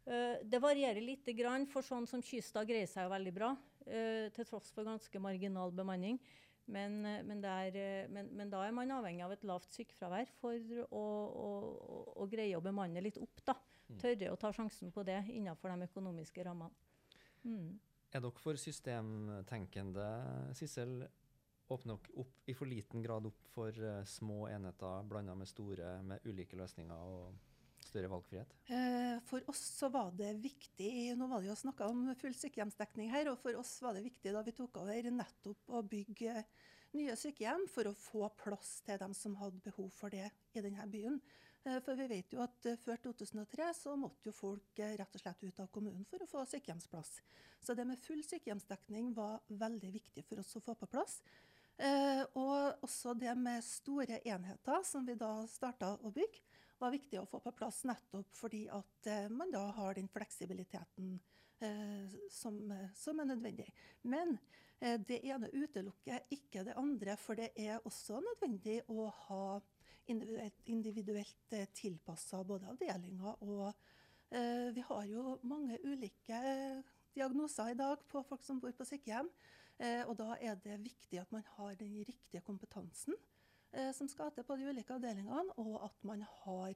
Uh, 0.04 0.37
det 0.44 0.61
varierer 0.61 1.00
litt, 1.00 1.28
for 1.73 1.83
sånn 1.83 2.06
som 2.06 2.23
Kystad 2.23 2.68
greier 2.68 2.87
seg 2.87 3.06
jo 3.06 3.12
veldig 3.14 3.35
bra, 3.35 3.54
uh, 3.88 4.26
til 4.37 4.47
tross 4.47 4.71
for 4.76 4.87
ganske 4.87 5.21
marginal 5.21 5.73
bemanning. 5.73 6.21
Men, 6.66 7.00
uh, 7.04 7.21
men, 7.26 7.42
der, 7.44 7.78
men, 8.12 8.30
men, 8.37 8.50
da 8.52 8.62
er 8.64 8.75
man 8.76 8.92
avhengig 8.94 9.25
av 9.26 9.35
et 9.35 9.47
lavt 9.47 9.75
sykefravær 9.76 10.30
for 10.40 10.85
å, 10.88 11.02
å, 11.02 11.49
å, 11.97 12.02
å 12.25 12.28
greie 12.30 12.56
å 12.56 12.64
bemanne 12.64 13.02
litt 13.04 13.21
opp. 13.21 13.42
da. 13.44 13.56
Mm. 13.85 13.99
Tørre 14.00 14.30
å 14.33 14.38
ta 14.40 14.52
sjansen 14.56 14.92
på 14.94 15.04
det 15.04 15.18
innenfor 15.35 15.75
de 15.75 15.88
økonomiske 15.90 16.47
rammene. 16.47 16.73
Mm. 17.44 17.75
Er 18.14 18.23
dere 18.23 18.40
for 18.40 18.61
systemtenkende, 18.61 20.06
Sissel? 20.56 21.02
Åpner 21.75 21.97
dere 21.97 22.21
opp 22.21 22.49
i 22.49 22.54
for 22.56 22.68
liten 22.68 23.02
grad 23.04 23.26
opp 23.28 23.49
for 23.54 23.76
uh, 23.80 24.00
små 24.09 24.44
enheter 24.52 25.09
blanda 25.09 25.35
med 25.37 25.49
store, 25.50 25.99
med 26.06 26.25
ulike 26.28 26.56
løsninger 26.61 27.12
og 27.16 27.35
større 27.85 28.11
valgfrihet? 28.12 28.56
Eh, 29.35 29.41
for 29.41 29.50
oss 29.50 29.62
så 29.79 29.88
var 29.88 30.12
det 30.12 30.33
viktig 30.38 31.17
Nå 31.17 31.26
var 31.26 31.43
det 31.43 31.49
jo 31.49 31.57
snakka 31.59 31.88
om 31.91 32.07
full 32.19 32.35
sykehjemsdekning 32.35 33.11
her, 33.11 33.31
og 33.31 33.38
for 33.43 33.57
oss 33.59 33.81
var 33.83 33.95
det 33.95 34.05
viktig 34.05 34.33
da 34.33 34.43
vi 34.43 34.55
tok 34.55 34.76
over 34.83 35.11
nettopp 35.11 35.71
å 35.75 35.83
bygge 35.83 36.45
nye 36.95 37.17
sykehjem 37.19 37.67
for 37.71 37.88
å 37.91 37.97
få 37.99 38.29
plass 38.38 38.81
til 38.87 38.99
dem 39.00 39.14
som 39.14 39.35
hadde 39.41 39.62
behov 39.64 39.91
for 39.91 40.14
det 40.14 40.29
i 40.55 40.62
denne 40.62 40.87
byen. 40.87 41.19
Eh, 41.64 41.81
for 41.83 41.99
vi 41.99 42.07
vet 42.11 42.31
jo 42.35 42.43
at 42.45 42.69
eh, 42.69 42.79
før 42.79 43.00
2003 43.09 43.73
så 43.75 43.97
måtte 43.99 44.29
jo 44.29 44.37
folk 44.37 44.79
eh, 44.79 44.95
rett 45.00 45.17
og 45.17 45.23
slett 45.23 45.43
ut 45.43 45.62
av 45.64 45.73
kommunen 45.75 46.05
for 46.07 46.23
å 46.23 46.29
få 46.31 46.45
sykehjemsplass. 46.53 47.17
Så 47.64 47.75
det 47.75 47.88
med 47.88 47.99
full 47.99 48.23
sykehjemsdekning 48.23 49.11
var 49.17 49.43
veldig 49.49 49.91
viktig 49.97 50.26
for 50.29 50.45
oss 50.45 50.55
å 50.55 50.62
få 50.62 50.76
på 50.79 50.91
plass. 50.93 51.23
og 52.38 52.85
også 52.87 53.17
det 53.19 53.33
med 53.35 53.64
store 53.67 54.21
enheter, 54.23 54.85
som 54.87 55.07
vi 55.07 55.17
da 55.19 55.43
starta 55.50 55.97
å 56.07 56.12
bygge, 56.14 56.38
var 56.81 56.93
viktig 56.95 57.21
å 57.21 57.28
få 57.28 57.40
på 57.45 57.52
plass 57.57 57.85
nettopp 57.88 58.35
fordi 58.35 58.64
at 58.73 59.09
man 59.31 59.52
da 59.54 59.62
har 59.76 59.95
den 59.97 60.09
fleksibiliteten 60.11 61.14
eh, 61.61 62.14
som, 62.31 62.59
som, 62.95 63.21
er 63.21 63.25
nødvendig. 63.25 63.69
Men 64.02 64.37
eh, 64.81 65.00
det 65.00 65.21
ene 65.25 65.50
utelukker 65.52 66.26
ikke 66.35 66.64
det 66.66 66.76
andre, 66.81 67.16
for 67.16 67.38
det 67.38 67.50
er 67.57 67.85
også 67.85 68.21
nødvendig 68.25 68.81
å 68.93 69.09
ha 69.26 69.47
individuelt, 70.11 70.62
individuelt 70.64 71.57
eh, 71.57 71.69
tilpassa 71.75 72.43
både 72.45 72.71
avdelinger 72.75 73.43
og 73.45 73.69
eh, 74.31 74.71
Vi 74.75 74.85
har 74.88 75.04
jo 75.09 75.38
mange 75.43 75.78
ulike 75.85 76.40
diagnoser 77.14 77.73
i 77.73 77.78
dag 77.78 78.02
på 78.11 78.23
folk 78.26 78.43
som 78.43 78.61
bor 78.61 78.75
på 78.75 78.87
sykehjem. 78.88 79.31
Eh, 79.78 80.02
og 80.07 80.16
da 80.19 80.37
er 80.40 80.59
det 80.62 80.83
viktig 80.85 81.19
at 81.19 81.33
man 81.35 81.43
har 81.57 81.75
den 81.78 81.97
riktige 82.07 82.43
kompetansen 82.47 83.14
eh, 83.14 83.34
som 83.95 84.09
skal 84.11 84.33
til 84.35 84.47
på 84.47 84.57
de 84.59 84.69
ulike 84.71 84.95
avdelingene, 84.95 85.57
og 85.61 85.85
at 85.87 86.07
man 86.07 86.23
har 86.45 86.71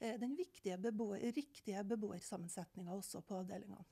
eh, 0.00 0.16
den 0.20 0.36
beboer, 0.82 1.22
riktige 1.36 1.84
beboersammensetninga 1.84 2.94
også 2.94 3.20
på 3.26 3.40
avdelingene. 3.42 3.84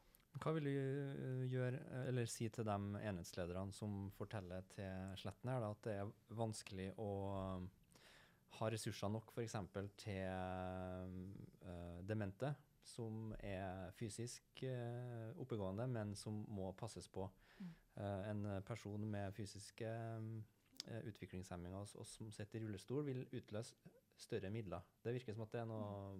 Hva 0.42 0.54
vil 0.56 0.64
du 0.64 0.72
eh, 0.72 1.44
gjøre, 1.52 1.82
eller 2.08 2.26
si 2.30 2.48
til 2.48 2.66
de 2.66 2.78
enhetslederne 3.02 3.72
som 3.76 4.10
forteller 4.16 4.64
til 4.72 5.14
Sletten 5.20 5.52
her, 5.52 5.60
da, 5.60 5.70
at 5.70 5.84
det 5.86 5.96
er 6.00 6.12
vanskelig 6.38 6.90
å 7.00 7.10
ha 8.58 8.68
ressurser 8.68 9.08
nok 9.08 9.32
f.eks. 9.32 9.56
til 9.96 11.22
demente, 12.04 12.52
som 12.84 13.30
er 13.40 13.94
fysisk 13.96 14.64
oppegående, 15.40 15.86
men 15.88 16.12
som 16.18 16.42
må 16.52 16.72
passes 16.76 17.08
på. 17.08 17.24
Uh, 17.96 18.28
en 18.28 18.46
person 18.64 19.02
med 19.08 19.34
fysiske 19.36 19.88
uh, 20.88 21.76
hos 21.78 21.94
oss 21.96 22.16
som 22.18 22.30
sitter 22.32 22.58
i 22.58 22.64
rullestol, 22.64 23.04
vil 23.06 23.22
utløse 23.32 23.74
større 24.16 24.50
midler. 24.50 24.82
Det 25.02 25.14
virker 25.14 25.34
som 25.34 25.44
at 25.46 25.52
det 25.54 25.60
er 25.62 25.68
noe, 25.70 26.16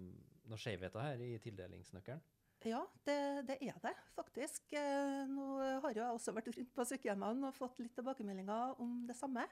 noe 0.49 0.59
skjevheter 0.59 1.03
her 1.03 1.21
i 1.23 1.35
tildelingsnøkkelen? 1.43 2.23
Ja, 2.63 2.79
det, 3.03 3.17
det, 3.49 3.57
er 3.59 3.79
det 3.83 3.91
faktisk. 4.15 4.71
Eh, 4.79 5.25
nå 5.27 5.57
har 5.83 5.91
jeg 5.91 6.05
også 6.05 6.31
vært 6.31 6.47
rundt 6.53 6.71
på 6.71 6.85
sykehjemmene 6.87 7.49
og 7.49 7.57
fått 7.57 7.81
litt 7.83 7.91
tilbakemeldinger 7.97 8.79
om 8.79 9.01
det 9.09 9.17
samme. 9.19 9.43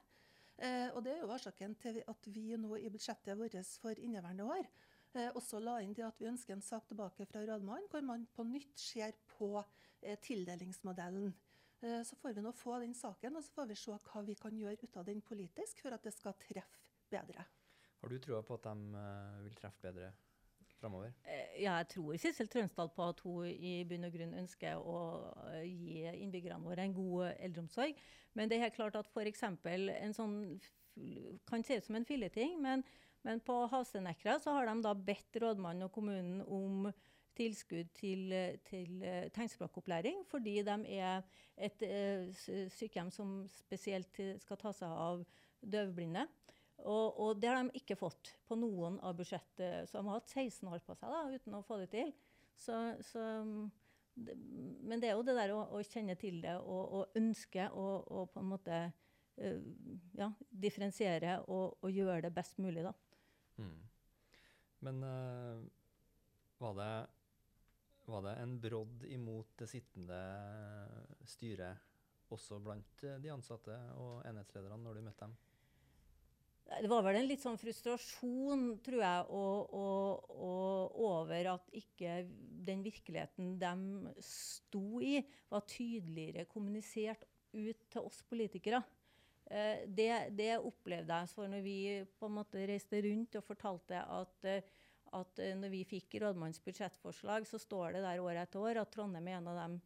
og 0.61 0.99
Det 1.03 1.11
er 1.11 1.19
jo 1.19 1.31
årsaken 1.33 1.75
til 1.81 1.99
at 2.07 2.27
vi 2.31 2.55
nå 2.55 2.77
i 2.79 2.91
budsjettet 2.93 3.35
vårt 3.35 3.57
for 3.81 3.99
inneværende 3.99 4.47
år 4.47 4.69
også 5.35 5.59
la 5.59 5.81
inn 5.83 5.91
det 5.91 6.05
at 6.07 6.21
vi 6.21 6.29
ønsker 6.29 6.55
en 6.55 6.63
sak 6.63 6.85
tilbake 6.87 7.25
fra 7.27 7.41
rådmannen, 7.43 7.89
hvor 7.91 7.99
man 8.05 8.23
på 8.31 8.45
nytt 8.47 8.79
ser 8.79 9.11
på 9.33 9.57
tildelingsmodellen. 10.23 11.33
Eh, 11.81 12.03
så 12.03 12.15
får 12.15 12.33
vi 12.33 12.41
nå 12.45 12.51
få 12.53 12.77
den 12.79 12.93
saken, 12.93 13.37
og 13.37 13.43
så 13.43 13.53
får 13.55 13.69
vi 13.71 13.77
se 13.79 13.95
hva 14.05 14.21
vi 14.25 14.35
kan 14.37 14.57
gjøre 14.57 14.85
ut 14.85 14.97
av 15.01 15.07
den 15.07 15.21
politisk 15.25 15.81
for 15.81 15.95
at 15.95 16.03
det 16.05 16.13
skal 16.13 16.37
treffe 16.41 16.81
bedre. 17.11 17.45
Har 18.01 18.09
du 18.09 18.19
trua 18.21 18.41
på 18.45 18.57
at 18.57 18.67
de 18.69 18.97
uh, 18.97 19.39
vil 19.45 19.55
treffe 19.57 19.81
bedre 19.83 20.11
framover? 20.77 21.13
Eh, 21.25 21.61
ja, 21.63 21.75
jeg 21.81 21.89
tror 21.93 22.17
Sissel 22.21 22.49
Trønsdal 22.49 22.89
på 22.95 23.07
at 23.13 23.21
hun 23.25 23.49
i 23.49 23.73
bunn 23.89 24.07
og 24.07 24.13
grunn 24.13 24.37
ønsker 24.41 24.77
å 24.77 24.97
gi 25.65 26.05
innbyggerne 26.11 26.65
våre 26.65 26.85
en 26.85 26.97
god 26.97 27.33
eldreomsorg. 27.33 27.97
Men 28.37 28.49
det 28.49 28.57
er 28.57 28.67
helt 28.67 28.77
klart 28.77 28.97
at 28.97 29.09
f.eks. 29.11 29.43
en 29.43 30.17
sånn 30.17 30.37
kan 31.47 31.63
se 31.65 31.77
ut 31.77 31.85
som 31.85 31.97
en 31.97 32.05
filleting, 32.07 32.57
men, 32.61 32.83
men 33.25 33.41
på 33.45 33.55
Havsenekra 33.71 34.37
så 34.43 34.57
har 34.57 34.69
de 34.69 34.81
da 34.83 34.93
bedt 34.97 35.37
rådmannen 35.41 35.87
og 35.87 35.93
kommunen 35.95 36.41
om 36.45 36.89
tilskudd 37.37 37.91
til, 37.95 38.33
til 38.67 39.03
eh, 39.07 39.27
tegnspråkopplæring, 39.33 40.23
fordi 40.29 40.57
de 40.67 40.77
er 40.97 41.21
et 41.61 41.83
uh, 41.85 42.29
sykehjem 42.73 43.11
som 43.13 43.41
spesielt 43.53 44.19
skal 44.41 44.59
ta 44.59 44.71
seg 44.73 44.89
av 44.89 45.23
døvblinde. 45.61 46.25
Og, 46.81 47.19
og, 47.21 47.35
det 47.37 47.51
har 47.51 47.59
de 47.61 47.77
ikke 47.77 47.99
fått 47.99 48.31
på 48.49 48.57
noen 48.57 48.97
av 49.05 49.13
budsjettet. 49.19 49.89
Så 49.89 49.99
de 49.99 50.07
har 50.07 50.17
hatt 50.17 50.31
16 50.33 50.71
år 50.71 50.81
på 50.85 50.95
seg 50.97 51.13
da, 51.13 51.21
uten 51.29 51.57
å 51.59 51.61
få 51.65 51.77
det 51.83 51.91
til. 51.93 52.09
Så, 52.57 52.79
så, 53.05 53.21
men 54.17 55.03
det 55.03 55.11
er 55.11 55.13
jo 55.13 55.27
det 55.27 55.37
der 55.37 55.53
å, 55.53 55.61
å 55.77 55.83
kjenne 55.85 56.17
til 56.17 56.41
det 56.41 56.55
og, 56.57 56.81
og 56.97 57.21
ønske 57.21 57.67
å 57.69 58.25
på 58.33 58.41
en 58.41 58.49
måte 58.49 58.81
ja, 60.17 60.27
differensiere 60.49 61.39
og, 61.47 61.77
og, 61.81 61.87
gjøre 61.93 62.25
det 62.27 62.33
best 62.35 62.59
mulig, 62.61 62.83
da. 62.85 62.93
Mm. 63.61 63.77
Men 64.85 65.03
uh, 65.05 65.61
var 66.61 66.77
det 66.77 66.91
var 68.09 68.25
det 68.25 68.35
en 68.41 68.57
brodd 68.61 69.05
imot 69.09 69.53
det 69.61 69.69
sittende 69.69 70.19
styret 71.27 71.87
også 72.31 72.59
blant 72.63 73.05
de 73.21 73.31
ansatte 73.33 73.75
og 73.99 74.21
enhetslederne 74.27 74.79
når 74.81 74.97
du 74.97 75.05
møtte 75.05 75.27
dem? 75.27 75.39
Det 76.71 76.87
var 76.87 77.03
vel 77.03 77.17
en 77.19 77.27
litt 77.27 77.41
sånn 77.43 77.59
frustrasjon, 77.59 78.61
tror 78.85 79.01
jeg, 79.01 79.23
og, 79.35 79.73
og, 79.75 80.29
og 80.31 80.99
over 81.03 81.49
at 81.57 81.67
ikke 81.75 82.21
den 82.63 82.85
virkeligheten 82.85 83.57
de 83.59 84.13
sto 84.23 85.01
i, 85.03 85.17
var 85.51 85.67
tydeligere 85.67 86.47
kommunisert 86.47 87.25
ut 87.51 87.83
til 87.91 88.07
oss 88.07 88.21
politikere. 88.29 88.79
Eh, 89.51 89.83
det, 89.87 90.11
det, 90.37 90.53
opplevde 90.63 91.11
jeg 91.11 91.29
Så 91.33 91.47
når 91.51 91.65
vi 91.65 91.77
på 92.19 92.29
en 92.29 92.37
måte 92.37 92.63
reiste 92.69 93.01
rundt 93.03 93.35
og 93.35 93.43
fortalte 93.43 93.99
at 93.99 94.47
eh, 94.47 94.69
at 95.17 95.41
uh, 95.43 95.51
når 95.59 95.73
vi 95.73 95.83
fikk 95.87 96.19
rådmannens 96.23 96.61
budsjettforslag, 96.63 97.47
så 97.49 97.59
står 97.61 97.97
det 97.97 98.05
der 98.05 98.23
år 98.23 98.41
etter 98.43 98.63
år 98.63 98.81
at 98.83 98.93
Trondheim 98.93 99.27
er 99.27 99.39
en 99.39 99.51
av 99.51 99.59
de, 99.61 99.81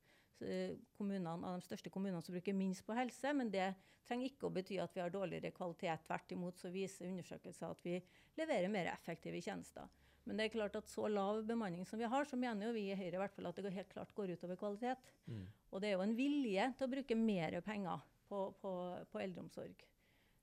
kommunene, 0.98 1.36
av 1.39 1.60
de 1.60 1.65
største 1.65 1.91
kommunene 1.94 2.22
som 2.22 2.36
bruker 2.36 2.58
minst 2.58 2.86
på 2.86 2.96
helse. 2.98 3.34
Men 3.34 3.51
det 3.53 3.72
trenger 4.05 4.29
ikke 4.29 4.50
å 4.50 4.53
bety 4.53 4.79
at 4.84 4.96
vi 4.96 5.03
har 5.03 5.13
dårligere 5.13 5.53
kvalitet. 5.55 6.03
Tvert 6.08 6.34
imot 6.36 6.60
så 6.62 6.72
viser 6.74 7.10
undersøkelser 7.10 7.72
at 7.72 7.86
vi 7.86 8.00
leverer 8.38 8.72
mer 8.72 8.91
effektive 8.94 9.41
tjenester. 9.41 9.88
Men 10.25 10.39
det 10.39 10.48
er 10.48 10.55
klart 10.55 10.77
at 10.79 10.89
så 10.89 11.08
lav 11.10 11.44
bemanning 11.46 11.86
som 11.86 12.01
vi 12.01 12.10
har, 12.10 12.25
så 12.25 12.38
mener 12.38 12.67
jo 12.67 12.75
vi 12.75 12.88
i 12.89 12.98
Høyre 12.98 13.13
i 13.13 13.22
hvert 13.22 13.36
fall 13.36 13.50
at 13.51 13.60
det 13.62 13.74
helt 13.75 13.91
klart 13.91 14.13
går 14.17 14.34
utover 14.34 14.58
kvalitet. 14.58 15.12
Mm. 15.29 15.44
Og 15.70 15.82
det 15.82 15.91
er 15.91 16.00
jo 16.00 16.05
en 16.05 16.15
vilje 16.17 16.70
til 16.77 16.88
å 16.88 16.94
bruke 16.96 17.17
mer 17.20 17.60
penger 17.65 18.01
på, 18.29 18.48
på, 18.62 18.72
på 19.12 19.22
eldreomsorg. 19.22 19.86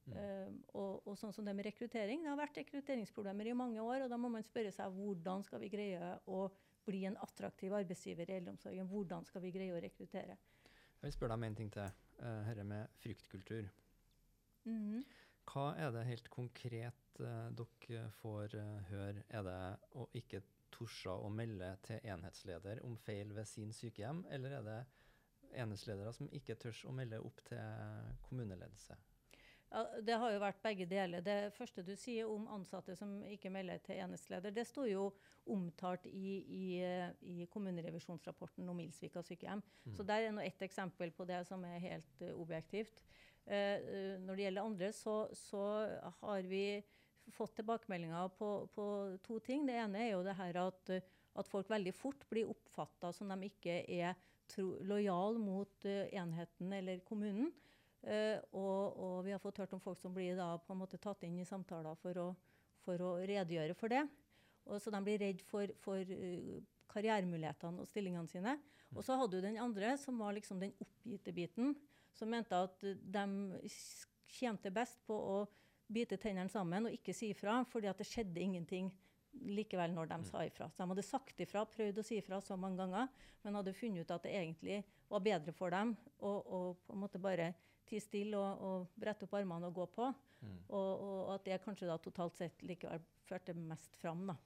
Mm. 0.02 0.14
Uh, 0.16 0.54
og, 0.74 1.06
og, 1.06 1.16
sånn 1.18 1.34
som 1.34 1.46
det 1.46 1.54
med 1.54 1.68
rekruttering. 1.68 2.24
Det 2.24 2.30
har 2.32 2.40
vært 2.40 2.58
rekrutteringsproblemer 2.62 3.50
i 3.50 3.56
mange 3.56 3.82
år. 3.82 4.04
og 4.04 4.12
Da 4.12 4.18
må 4.20 4.30
man 4.32 4.46
spørre 4.46 4.72
seg 4.74 4.94
hvordan 4.96 5.44
skal 5.46 5.62
vi 5.62 5.70
greie 5.72 6.14
å 6.26 6.46
bli 6.86 7.04
en 7.06 7.18
attraktiv 7.22 7.74
arbeidsgiver 7.78 8.30
i 8.30 8.38
eldreomsorgen. 8.40 8.88
Hvordan 8.90 9.26
skal 9.28 9.44
vi 9.44 9.52
greie 9.54 9.74
å 9.74 9.82
rekruttere? 9.82 10.38
Jeg 10.66 11.04
vil 11.06 11.14
spørre 11.14 11.34
deg 11.34 11.40
om 11.40 11.50
en 11.50 11.60
ting 11.60 11.70
til. 11.74 12.00
Uh, 12.22 12.42
dette 12.46 12.64
med 12.66 12.98
fryktkultur. 13.02 13.70
Mm. 14.68 15.02
Hva 15.50 15.72
er 15.74 15.90
det 15.94 16.06
helt 16.06 16.28
konkret 16.30 17.22
uh, 17.22 17.48
dere 17.58 18.02
får 18.20 18.54
uh, 18.58 18.90
høre? 18.90 19.24
Er 19.30 19.46
det 19.46 19.60
å 19.98 20.06
ikke 20.18 20.42
torde 20.72 21.14
å 21.18 21.30
melde 21.32 21.72
til 21.86 22.02
enhetsleder 22.14 22.82
om 22.86 22.94
feil 22.98 23.34
ved 23.36 23.48
sin 23.50 23.74
sykehjem, 23.74 24.22
eller 24.30 24.58
er 24.58 24.68
det 24.68 24.78
enhetsledere 25.62 26.12
som 26.16 26.30
ikke 26.32 26.56
tør 26.62 26.78
å 26.88 26.94
melde 26.96 27.20
opp 27.20 27.42
til 27.48 28.14
kommuneledelse? 28.28 28.96
Ja, 29.72 29.86
det 30.04 30.16
har 30.20 30.32
jo 30.34 30.40
vært 30.42 30.58
begge 30.60 30.84
deler. 30.88 31.22
Det 31.24 31.52
første 31.56 31.80
du 31.86 31.94
sier 31.96 32.28
om 32.28 32.44
ansatte 32.52 32.92
som 32.98 33.14
ikke 33.24 33.50
melder 33.52 33.80
til 33.80 34.02
enhetsleder, 34.04 34.52
det 34.52 34.66
står 34.68 34.90
jo 34.90 35.06
omtalt 35.48 36.04
i, 36.10 36.32
i, 36.44 36.66
i 37.24 37.46
kommunerevisjonsrapporten 37.50 38.68
om 38.68 38.82
Ilsvika 38.84 39.22
sykehjem. 39.24 39.62
Mm. 39.86 39.94
Så 39.96 40.04
der 40.06 40.26
er 40.26 40.34
nå 40.36 40.44
ett 40.44 40.60
eksempel 40.66 41.14
på 41.16 41.24
det 41.28 41.40
som 41.48 41.64
er 41.64 41.80
helt 41.82 42.20
uh, 42.20 42.34
objektivt. 42.42 43.00
Uh, 43.48 44.20
når 44.26 44.36
det 44.36 44.44
gjelder 44.44 44.68
andre, 44.68 44.92
så, 44.92 45.16
så, 45.40 45.64
har 46.20 46.52
vi 46.52 46.66
fått 47.32 47.56
tilbakemeldinger 47.56 48.28
på, 48.36 48.52
på, 48.76 48.86
to 49.24 49.40
ting. 49.40 49.64
Det 49.66 49.78
ene 49.80 50.04
er 50.04 50.12
jo 50.12 50.22
det 50.26 50.36
her 50.36 50.60
at, 50.66 50.94
at 51.00 51.48
folk 51.48 51.72
veldig 51.72 51.96
fort 51.96 52.28
blir 52.28 52.52
oppfatta 52.52 53.14
som 53.16 53.32
de 53.32 53.48
ikke 53.48 53.80
er 53.88 54.20
lojale 54.84 55.40
mot 55.40 55.88
uh, 55.88 56.04
enheten 56.12 56.76
eller 56.76 57.00
kommunen. 57.08 57.48
Uh, 58.02 58.38
og, 58.58 58.98
og, 58.98 59.16
vi 59.26 59.30
har 59.30 59.38
fått 59.42 59.60
hørt 59.62 59.74
om 59.76 59.82
folk 59.82 60.00
som 60.00 60.14
blir 60.14 60.34
da, 60.38 60.56
på 60.58 60.74
en 60.74 60.80
måte 60.80 60.98
tatt 60.98 61.22
inn 61.22 61.38
i 61.38 61.46
samtaler 61.46 61.94
for 62.02 62.18
å, 62.18 62.26
for 62.82 63.04
å 63.06 63.12
redegjøre 63.22 63.76
for 63.78 63.92
det. 63.92 64.02
Og, 64.66 64.78
så 64.82 64.90
de 64.94 65.02
blir 65.06 65.22
redd 65.22 65.42
for, 65.46 65.70
for 65.84 66.02
uh, 66.02 66.56
karrieremulighetene 66.92 67.82
og 67.82 67.90
stillingene 67.90 68.30
sine. 68.30 68.56
Mm. 68.58 68.98
Og 68.98 69.06
så 69.06 69.16
hadde 69.20 69.38
du 69.38 69.46
den 69.46 69.60
andre, 69.62 69.94
som 70.02 70.18
var 70.18 70.34
liksom 70.36 70.60
den 70.62 70.74
oppgitte 70.82 71.34
biten, 71.36 71.76
som 72.12 72.28
mente 72.28 72.58
at 72.58 72.82
de 72.82 73.26
tjente 74.32 74.72
best 74.74 75.00
på 75.06 75.16
å 75.16 75.38
bite 75.92 76.18
tennene 76.20 76.50
sammen 76.52 76.88
og 76.88 76.96
ikke 76.96 77.14
si 77.16 77.30
ifra, 77.32 77.60
fordi 77.68 77.88
at 77.90 78.00
det 78.00 78.08
skjedde 78.08 78.42
ingenting 78.42 78.90
likevel 79.32 79.94
når 79.94 80.10
de 80.10 80.18
mm. 80.22 80.26
sa 80.28 80.44
ifra. 80.46 80.68
Så 80.70 80.82
de 80.82 80.88
hadde 80.92 81.04
sagt 81.06 81.40
ifra, 81.42 81.64
prøvd 81.68 82.00
å 82.00 82.04
si 82.06 82.18
ifra 82.20 82.40
så 82.44 82.56
mange 82.60 82.82
ganger, 82.82 83.08
men 83.42 83.58
hadde 83.58 83.74
funnet 83.76 84.04
ut 84.04 84.14
at 84.14 84.26
det 84.26 84.34
egentlig 84.38 84.82
var 85.10 85.24
bedre 85.24 85.54
for 85.56 85.74
dem 85.74 85.94
å, 86.18 86.30
å 86.30 86.60
på 86.86 86.96
en 86.96 87.02
måte 87.02 87.20
bare 87.22 87.52
tie 87.88 88.00
stille 88.00 88.38
og, 88.38 88.62
og, 88.64 88.92
brette 88.96 89.26
opp 89.26 89.36
armene 89.38 89.68
og 89.68 89.80
gå 89.80 89.88
på. 89.96 90.10
Mm. 90.42 90.58
Og, 90.68 90.90
og, 90.90 91.20
at 91.36 91.46
det 91.46 91.62
kanskje 91.64 91.88
da 91.90 91.98
totalt 92.02 92.38
sett 92.38 92.64
likevel 92.66 93.02
førte 93.28 93.54
mest 93.56 93.96
fram. 94.00 94.24
Da. 94.30 94.36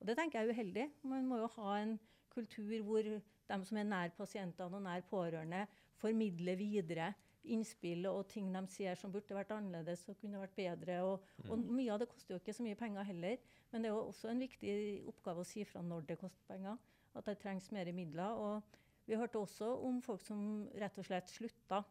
Og 0.00 0.08
det 0.08 0.18
tenker 0.18 0.40
jeg 0.40 0.50
er 0.50 0.58
uheldig. 0.58 0.88
Man 1.08 1.26
må 1.28 1.40
jo 1.42 1.50
ha 1.58 1.78
en 1.80 1.96
kultur 2.34 2.74
hvor 2.86 3.04
de 3.04 3.58
som 3.68 3.78
er 3.78 3.86
nær 3.86 4.14
pasientene 4.16 4.78
og 4.78 4.84
nær 4.84 5.04
pårørende, 5.06 5.66
formidler 6.00 6.58
videre 6.58 7.12
innspill 7.52 8.06
og 8.10 8.26
ting 8.30 8.50
de 8.54 8.62
sier 8.72 8.96
som 8.98 9.12
burde 9.12 9.36
vært 9.36 9.52
annerledes 9.54 10.04
og 10.08 10.18
kunne 10.20 10.40
vært 10.40 10.56
bedre. 10.56 11.00
Og, 11.06 11.26
mm. 11.42 11.50
og, 11.50 11.66
mye 11.78 11.92
av 11.94 12.00
det 12.02 12.08
koster 12.10 12.34
jo 12.34 12.40
ikke 12.40 12.56
så 12.56 12.66
mye 12.66 12.78
penger 12.78 13.08
heller. 13.10 13.42
Men 13.72 13.84
det 13.84 13.90
er 13.90 13.96
jo 13.96 14.06
også 14.08 14.30
en 14.30 14.44
viktig 14.44 14.76
oppgave 15.10 15.44
å 15.44 15.48
si 15.48 15.66
fra 15.68 15.82
når 15.84 16.08
det 16.10 16.18
koster 16.20 16.48
penger. 16.48 16.80
At 17.14 17.28
det 17.28 17.38
trengs 17.42 17.70
mer 17.74 17.90
midler. 17.94 18.40
Og 18.40 18.80
Vi 19.06 19.18
hørte 19.20 19.38
også 19.38 19.68
om 19.84 20.00
folk 20.02 20.22
som 20.24 20.64
rett 20.80 20.98
og 20.98 21.04
slett 21.04 21.28
slutta 21.28 21.82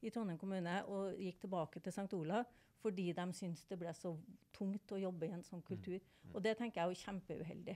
i 0.00 0.10
Trondheim 0.14 0.38
kommune 0.38 0.76
og 0.88 1.18
gikk 1.20 1.42
tilbake 1.42 1.80
til 1.82 1.92
St. 1.92 2.12
Olav 2.16 2.46
fordi 2.80 3.10
de 3.12 3.24
syntes 3.36 3.66
det 3.68 3.76
ble 3.76 3.92
så 3.92 4.14
tungt 4.56 4.92
å 4.94 4.98
jobbe 5.00 5.28
i 5.28 5.34
en 5.36 5.44
sånn 5.44 5.60
kultur. 5.66 5.98
Mm. 6.00 6.30
Og 6.32 6.44
det 6.44 6.54
tenker 6.56 6.80
jeg 6.80 6.86
er 6.86 6.94
jo 6.94 7.00
kjempeuheldig. 7.02 7.74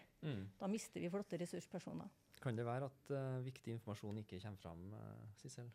Da 0.60 0.70
mister 0.70 1.02
vi 1.02 1.10
flotte 1.12 1.36
ressurspersoner. 1.40 2.08
Kan 2.40 2.56
det 2.56 2.64
være 2.64 2.88
at 2.88 3.12
uh, 3.12 3.44
viktig 3.44 3.76
informasjon 3.76 4.22
ikke 4.22 4.40
kommer 4.40 4.62
fram, 4.62 4.86
uh, 4.96 5.34
Sissel? 5.40 5.68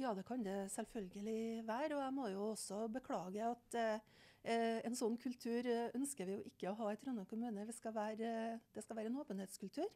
Ja, 0.00 0.14
det 0.16 0.24
kan 0.24 0.40
det 0.44 0.70
selvfølgelig 0.72 1.66
være. 1.66 1.96
Og 1.96 2.02
jeg 2.02 2.14
må 2.16 2.28
jo 2.32 2.44
også 2.54 2.86
beklage 2.88 3.44
at 3.44 3.76
eh, 3.76 4.78
en 4.88 4.96
sånn 4.96 5.18
kultur 5.20 5.66
eh, 5.68 5.90
ønsker 5.98 6.24
vi 6.24 6.38
jo 6.38 6.46
ikke 6.48 6.70
å 6.70 6.78
ha 6.78 6.92
i 6.94 7.00
Trondheim 7.00 7.28
kommune. 7.28 7.66
Skal 7.76 7.92
være, 7.92 8.30
det 8.72 8.84
skal 8.86 8.96
være 8.96 9.12
en 9.12 9.20
åpenhetskultur. 9.20 9.90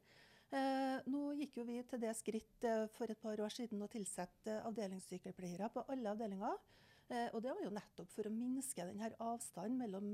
Eh, 0.55 0.99
nå 1.09 1.23
gikk 1.39 1.57
jo 1.59 1.65
vi 1.71 1.81
til 1.89 2.03
det 2.03 2.13
skritt 2.19 2.67
eh, 2.69 2.85
for 2.95 3.09
et 3.09 3.23
par 3.23 3.41
år 3.41 3.55
siden 3.55 3.81
å 3.81 3.89
tilsette 3.91 4.61
avdelingssykepleiere 4.69 5.73
på 5.73 5.87
alle 5.95 6.13
avdelinger. 6.13 6.61
Eh, 7.09 7.31
og 7.33 7.41
det 7.41 7.55
var 7.55 7.65
jo 7.65 7.73
nettopp 7.73 8.13
for 8.13 8.29
å 8.29 8.35
minske 8.35 8.85
denne 8.85 9.09
avstanden 9.25 9.81
mellom 9.81 10.13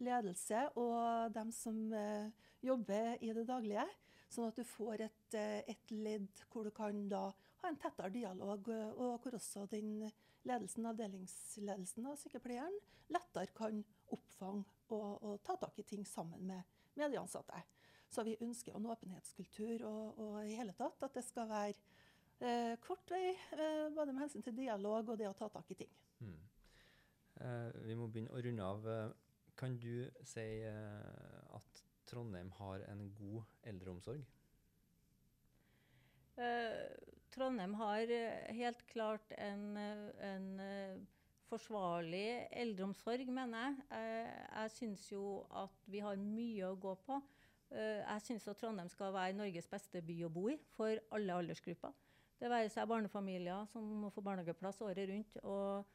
ledelse 0.00 0.64
og 0.80 1.32
dem 1.36 1.52
som 1.52 1.76
eh, 1.92 2.32
jobber 2.64 3.20
i 3.20 3.36
det 3.36 3.44
daglige. 3.48 3.84
Sånn 4.32 4.48
at 4.48 4.58
du 4.58 4.64
får 4.66 5.04
et, 5.06 5.34
eh, 5.38 5.62
et 5.70 5.92
ledd 5.94 6.44
hvor 6.50 6.66
du 6.66 6.72
kan 6.74 7.06
da 7.08 7.28
ha 7.62 7.68
en 7.70 7.78
tettere 7.80 8.10
dialog, 8.14 8.68
eh, 8.74 8.90
og 8.96 9.20
hvor 9.22 9.38
også 9.38 9.66
den 9.70 10.10
ledelsen, 10.46 10.86
avdelingsledelsen 10.86 12.06
og 12.06 12.18
sykepleieren 12.20 12.76
lettere 13.14 13.52
kan 13.56 13.82
oppfange 14.14 14.64
og, 14.94 15.22
og 15.22 15.40
ta 15.46 15.56
tak 15.60 15.78
i 15.78 15.86
ting 15.86 16.06
sammen 16.06 16.42
med, 16.46 16.62
med 16.94 17.10
de 17.10 17.20
ansatte. 17.20 17.62
Så 18.10 18.22
vi 18.26 18.36
ønsker 18.40 18.74
en 18.74 18.86
åpenhetskultur 18.86 19.82
og, 19.88 20.18
og 20.22 20.34
i 20.46 20.56
hele 20.58 20.74
tatt 20.78 21.02
at 21.02 21.14
det 21.16 21.24
skal 21.26 21.48
være 21.50 21.74
eh, 22.40 22.74
kort 22.82 23.10
vei, 23.10 23.32
eh, 23.56 23.86
både 23.94 24.12
med 24.12 24.26
hensyn 24.26 24.44
til 24.46 24.56
dialog 24.56 25.10
og 25.10 25.18
det 25.18 25.28
å 25.30 25.36
ta 25.38 25.50
tak 25.52 25.70
i 25.74 25.78
ting. 25.82 25.94
Mm. 26.22 26.36
Eh, 27.42 27.80
vi 27.88 27.98
må 27.98 28.06
begynne 28.08 28.34
å 28.34 28.42
runde 28.42 28.74
av. 28.74 28.90
Eh, 28.90 29.22
Kan 29.56 29.78
du 29.80 30.04
si 30.20 30.42
at 30.68 31.78
Trondheim 32.06 32.50
har 32.60 32.84
en 32.90 33.04
god 33.18 33.42
eldreomsorg? 33.66 34.24
Eh, 36.36 36.86
Trondheim 37.32 37.74
har 37.80 38.12
eh, 38.12 38.54
helt 38.56 38.82
klart 38.90 39.32
en, 39.36 39.76
eh, 39.80 40.08
en 40.30 40.48
eh, 40.60 40.98
forsvarlig 41.50 42.46
eldreomsorg, 42.50 43.28
mener 43.32 43.64
jeg. 43.64 43.86
Eh, 43.98 44.32
jeg 44.62 44.74
syns 44.76 45.06
jo 45.12 45.24
at 45.50 45.88
vi 45.90 46.02
har 46.04 46.20
mye 46.20 46.70
å 46.70 46.78
gå 46.80 46.94
på. 47.06 47.20
Eh, 47.72 48.02
jeg 48.02 48.24
syns 48.28 48.48
at 48.50 48.60
Trondheim 48.60 48.90
skal 48.92 49.14
være 49.16 49.36
Norges 49.38 49.70
beste 49.70 50.02
by 50.04 50.20
å 50.26 50.32
bo 50.32 50.48
i 50.52 50.58
for 50.76 51.00
alle 51.16 51.40
aldersgrupper. 51.42 51.94
Det 52.36 52.50
være 52.52 52.68
seg 52.68 52.88
barnefamilier 52.90 53.64
som 53.72 53.84
må 54.02 54.10
få 54.12 54.20
barnehageplass 54.24 54.82
året 54.84 55.08
rundt, 55.08 55.38
og, 55.42 55.86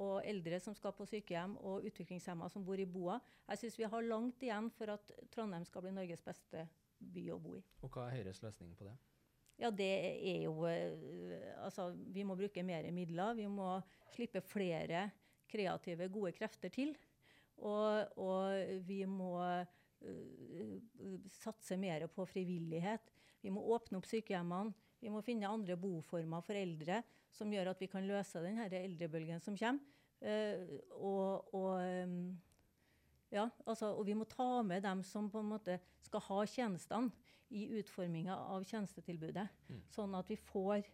og 0.00 0.26
eldre 0.26 0.58
som 0.62 0.74
skal 0.76 0.94
på 0.96 1.06
sykehjem, 1.08 1.56
og 1.62 1.86
utviklingshemma 1.88 2.48
som 2.52 2.64
bor 2.66 2.80
i 2.80 2.86
boa. 2.88 3.20
Jeg 3.48 3.62
syns 3.62 3.78
vi 3.78 3.88
har 3.90 4.06
langt 4.08 4.42
igjen 4.42 4.70
for 4.74 4.94
at 4.94 5.12
Trondheim 5.34 5.66
skal 5.68 5.84
bli 5.84 5.94
Norges 5.94 6.24
beste 6.24 6.66
by 6.98 7.28
å 7.34 7.40
bo 7.42 7.56
i. 7.58 7.64
Og 7.84 7.90
hva 7.92 8.08
er 8.08 8.18
Høyres 8.18 8.42
løsning 8.44 8.74
på 8.78 8.88
det? 8.88 8.94
Ja, 9.60 9.70
det 9.70 9.86
er 9.86 10.40
jo 10.48 10.64
eh, 10.66 11.52
Altså, 11.62 11.92
vi 11.94 12.24
må 12.26 12.34
bruke 12.38 12.64
mer 12.66 12.88
midler. 12.94 13.36
Vi 13.38 13.46
må 13.50 13.76
slippe 14.14 14.42
flere 14.42 15.08
kreative, 15.50 16.08
gode 16.10 16.32
krefter 16.34 16.72
til. 16.74 16.94
Og, 17.62 18.18
og 18.18 18.80
vi 18.88 19.04
må 19.06 19.36
uh, 19.38 20.72
satse 21.36 21.78
mer 21.78 22.08
på 22.10 22.26
frivillighet. 22.26 23.12
Vi 23.44 23.52
må 23.54 23.62
åpne 23.76 24.00
opp 24.00 24.08
sykehjemmene. 24.10 24.74
Vi 25.04 25.12
må 25.12 25.20
finne 25.20 25.50
andre 25.50 25.76
boformer 25.76 26.40
for 26.44 26.56
eldre 26.56 27.02
som 27.34 27.50
gjør 27.52 27.74
at 27.74 27.82
vi 27.82 27.90
kan 27.92 28.06
løse 28.08 28.40
denne 28.40 28.70
eldrebølgen 28.72 29.42
som 29.44 29.56
kommer. 29.58 29.92
Uh, 30.24 30.78
og, 31.04 31.50
og, 31.52 31.72
eh, 31.84 33.34
ja, 33.34 33.44
altså, 33.66 33.90
og 33.92 34.06
vi 34.06 34.14
må 34.16 34.24
ta 34.30 34.62
med 34.64 34.80
dem 34.86 35.02
som 35.04 35.26
på 35.28 35.42
en 35.42 35.50
måte 35.50 35.76
skal 36.06 36.22
ha 36.30 36.38
tjenestene 36.48 37.12
i 37.52 37.66
utforminga 37.76 38.38
av 38.54 38.64
tjenestetilbudet. 38.64 39.44
Mm. 39.68 39.82
Sånn 39.92 40.16
at 40.16 40.30
vi 40.32 40.38
får, 40.40 40.86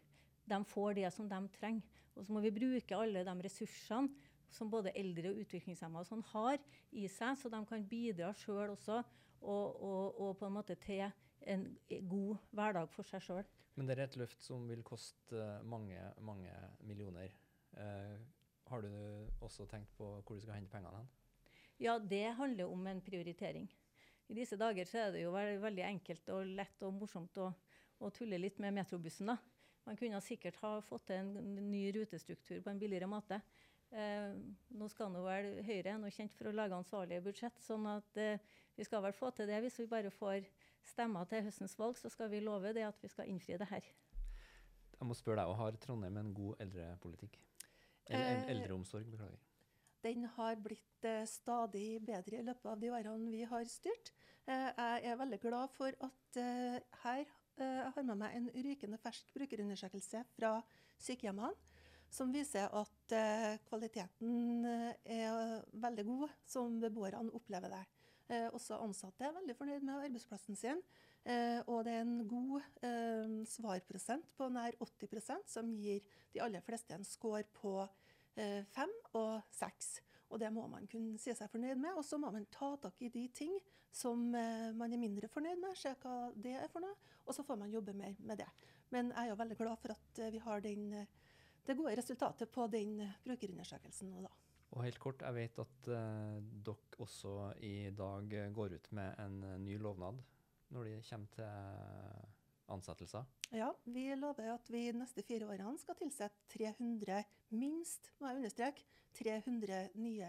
de 0.51 0.59
får 0.73 0.99
det 0.99 1.13
som 1.15 1.29
de 1.31 1.41
trenger. 1.61 2.03
Og 2.17 2.27
så 2.27 2.35
må 2.35 2.43
vi 2.43 2.51
bruke 2.57 2.99
alle 2.99 3.23
de 3.29 3.37
ressursene 3.47 4.11
som 4.51 4.73
både 4.73 4.91
eldre 4.99 5.31
og 5.31 5.45
utviklingshemma 5.45 6.03
sånn 6.09 6.25
har 6.33 6.59
i 6.91 7.07
seg, 7.07 7.37
så 7.39 7.53
de 7.53 7.61
kan 7.69 7.87
bidra 7.87 8.33
sjøl 8.35 8.73
også, 8.73 8.99
og, 9.41 9.67
og, 9.79 10.19
og 10.19 10.33
på 10.41 10.49
en 10.49 10.57
måte 10.57 10.75
til 10.83 11.07
en 11.47 11.65
god 12.09 12.37
hverdag 12.57 12.91
for 12.93 13.09
seg 13.09 13.25
sjøl. 13.25 13.47
Men 13.79 13.89
det 13.89 13.97
er 13.97 14.05
et 14.05 14.19
løft 14.21 14.43
som 14.45 14.67
vil 14.69 14.83
koste 14.85 15.47
mange, 15.65 15.99
mange 16.21 16.53
millioner. 16.85 17.33
Eh, 17.79 18.17
har 18.71 18.83
du 18.85 18.91
også 19.41 19.67
tenkt 19.71 19.93
på 19.97 20.09
hvor 20.21 20.37
du 20.37 20.43
skal 20.43 20.59
hente 20.59 20.73
pengene 20.73 21.01
hen? 21.01 21.09
Ja, 21.81 21.97
det 21.99 22.35
handler 22.37 22.69
om 22.69 22.87
en 22.87 23.01
prioritering. 23.01 23.71
I 24.31 24.37
disse 24.37 24.59
dager 24.61 24.87
så 24.87 25.07
er 25.07 25.15
det 25.15 25.25
jo 25.25 25.33
veldig 25.35 25.87
enkelt 25.87 26.29
og 26.35 26.51
lett 26.59 26.85
og 26.87 26.95
morsomt 26.95 27.39
å, 27.43 27.49
å 27.99 28.11
tulle 28.15 28.39
litt 28.39 28.61
med 28.63 28.77
metrobussen. 28.77 29.33
da. 29.33 29.39
Man 29.89 29.99
kunne 29.99 30.21
sikkert 30.23 30.61
ha 30.63 30.77
fått 30.85 31.09
til 31.09 31.23
en 31.23 31.57
ny 31.71 31.89
rutestruktur 31.97 32.61
på 32.63 32.71
en 32.71 32.79
billigere 32.79 33.09
måte. 33.11 33.41
Eh, 33.91 34.37
nå 34.79 34.87
skal 34.93 35.11
nå 35.11 35.25
vel 35.25 35.49
Høyre 35.67 35.97
er 35.97 35.99
nå 35.99 36.13
kjent 36.15 36.37
for 36.37 36.47
å 36.47 36.55
lage 36.55 36.77
ansvarlige 36.77 37.25
budsjett, 37.25 37.57
sånn 37.65 37.89
at 37.91 38.21
eh, 38.23 38.39
vi 38.77 38.87
skal 38.87 39.03
vel 39.03 39.17
få 39.17 39.33
til 39.35 39.51
det. 39.51 39.59
Hvis 39.65 39.81
vi 39.81 39.89
bare 39.91 40.13
får 40.15 40.47
stemmer 40.91 41.25
til 41.31 41.45
høstens 41.47 41.77
valg, 41.79 41.97
så 41.99 42.11
skal 42.13 42.31
vi 42.33 42.41
love 42.45 42.73
det 42.77 42.85
at 42.87 42.99
vi 43.03 43.09
skal 43.13 43.29
innfri 43.31 43.57
det 43.61 43.69
her. 43.71 43.87
Jeg 45.01 45.09
må 45.09 45.15
spørre 45.17 45.41
deg, 45.41 45.49
og 45.53 45.57
Har 45.57 45.79
Trondheim 45.81 46.19
en 46.21 46.35
god 46.37 46.59
eldrepolitikk? 46.61 47.39
Eller 48.11 48.27
el- 48.35 48.43
Eh, 48.43 48.51
eldreomsorg, 48.57 49.07
beklager. 49.11 49.39
Den 50.03 50.25
har 50.35 50.57
blitt 50.57 51.05
eh, 51.05 51.25
stadig 51.29 52.01
bedre 52.05 52.39
i 52.41 52.43
løpet 52.45 52.67
av 52.67 52.81
de 52.81 52.91
årene 52.91 53.31
vi 53.31 53.43
har 53.45 53.65
styrt. 53.69 54.11
Eh, 54.49 54.71
jeg 54.77 55.05
er 55.13 55.17
veldig 55.21 55.41
glad 55.41 55.71
for 55.77 55.93
at 56.01 56.41
her 57.05 57.25
jeg 57.61 57.93
har 57.93 58.03
med 58.09 58.17
meg 58.17 58.35
en 58.39 58.47
rykende 58.65 58.97
fersk 58.99 59.35
brukerundersøkelse 59.37 60.23
fra 60.33 60.63
sykehjemmene, 60.99 61.53
som 62.09 62.31
viser 62.33 62.71
at 62.73 63.13
kvaliteten 63.69 64.65
er 65.05 65.61
veldig 65.73 66.05
god, 66.09 66.31
som 66.49 66.79
beboerne 66.81 67.29
opplever 67.37 67.69
det. 67.69 67.83
Eh, 68.31 68.47
også 68.55 68.79
ansatte 68.79 69.27
er 69.27 69.35
veldig 69.35 69.57
fornøyd 69.59 69.83
med 69.87 70.05
arbeidsplassen 70.05 70.59
sin. 70.59 70.83
Eh, 71.27 71.59
og 71.67 71.83
det 71.85 71.97
er 71.97 72.05
en 72.05 72.21
god 72.31 72.61
eh, 72.87 73.33
svarprosent 73.51 74.29
på 74.39 74.47
nær 74.55 74.77
80% 74.79 75.51
som 75.51 75.73
gir 75.75 76.05
de 76.33 76.43
aller 76.45 76.63
fleste 76.65 76.95
en 76.95 77.05
score 77.05 77.43
på 77.59 77.75
eh, 78.39 78.63
fem 78.71 78.93
og 79.19 79.41
seks. 79.55 79.99
Og 80.31 80.39
det 80.39 80.53
må 80.55 80.69
man 80.71 80.87
kunne 80.87 81.19
si 81.19 81.35
seg 81.35 81.51
fornøyd 81.51 81.81
med. 81.83 81.97
Og 81.99 82.07
så 82.07 82.21
må 82.23 82.31
man 82.31 82.47
ta 82.55 82.71
tak 82.85 83.03
i 83.03 83.11
de 83.11 83.27
ting 83.35 83.57
som 83.91 84.29
eh, 84.39 84.71
man 84.79 84.95
er 84.95 85.03
mindre 85.03 85.31
fornøyd 85.33 85.59
med, 85.59 85.75
se 85.79 85.97
hva 86.05 86.31
det 86.39 86.55
er 86.61 86.71
for 86.71 86.85
noe, 86.85 86.95
og 87.27 87.35
så 87.35 87.43
får 87.43 87.59
man 87.59 87.75
jobbe 87.75 87.97
mer 87.99 88.15
med 88.23 88.39
det. 88.39 88.47
Men 88.95 89.11
jeg 89.11 89.25
er 89.25 89.33
jo 89.33 89.41
veldig 89.43 89.59
glad 89.59 89.83
for 89.83 89.97
at 89.97 90.23
eh, 90.23 90.31
vi 90.31 90.45
har 90.45 90.63
den, 90.63 90.87
det 91.67 91.77
gode 91.79 91.97
resultatet 91.99 92.55
på 92.55 92.71
den 92.71 93.01
brukerundersøkelsen 93.27 94.15
nå, 94.15 94.23
da. 94.29 94.40
Og 94.71 94.85
helt 94.85 95.01
kort, 95.03 95.23
jeg 95.27 95.35
vet 95.35 95.59
at 95.59 95.89
uh, 95.91 96.37
dere 96.67 97.01
også 97.03 97.35
i 97.67 97.91
dag 97.97 98.35
eh, 98.39 98.53
går 98.55 98.77
ut 98.77 98.93
med 98.95 99.19
en 99.19 99.41
eh, 99.43 99.59
ny 99.59 99.79
lovnad 99.83 100.21
når 100.71 100.87
det 100.87 100.99
kommer 101.09 101.33
til 101.35 102.69
ansettelser. 102.71 103.25
Ja, 103.51 103.73
vi 103.91 104.05
lover 104.15 104.53
at 104.55 104.71
vi 104.71 104.85
de 104.93 105.01
neste 105.01 105.25
fire 105.27 105.49
årene 105.51 105.75
skal 105.81 105.99
tilsette 105.99 106.47
300, 106.55 107.25
minst, 107.59 108.13
må 108.21 108.31
jeg 108.31 108.39
understreke, 108.39 108.85
300 109.19 109.81
nye 109.99 110.29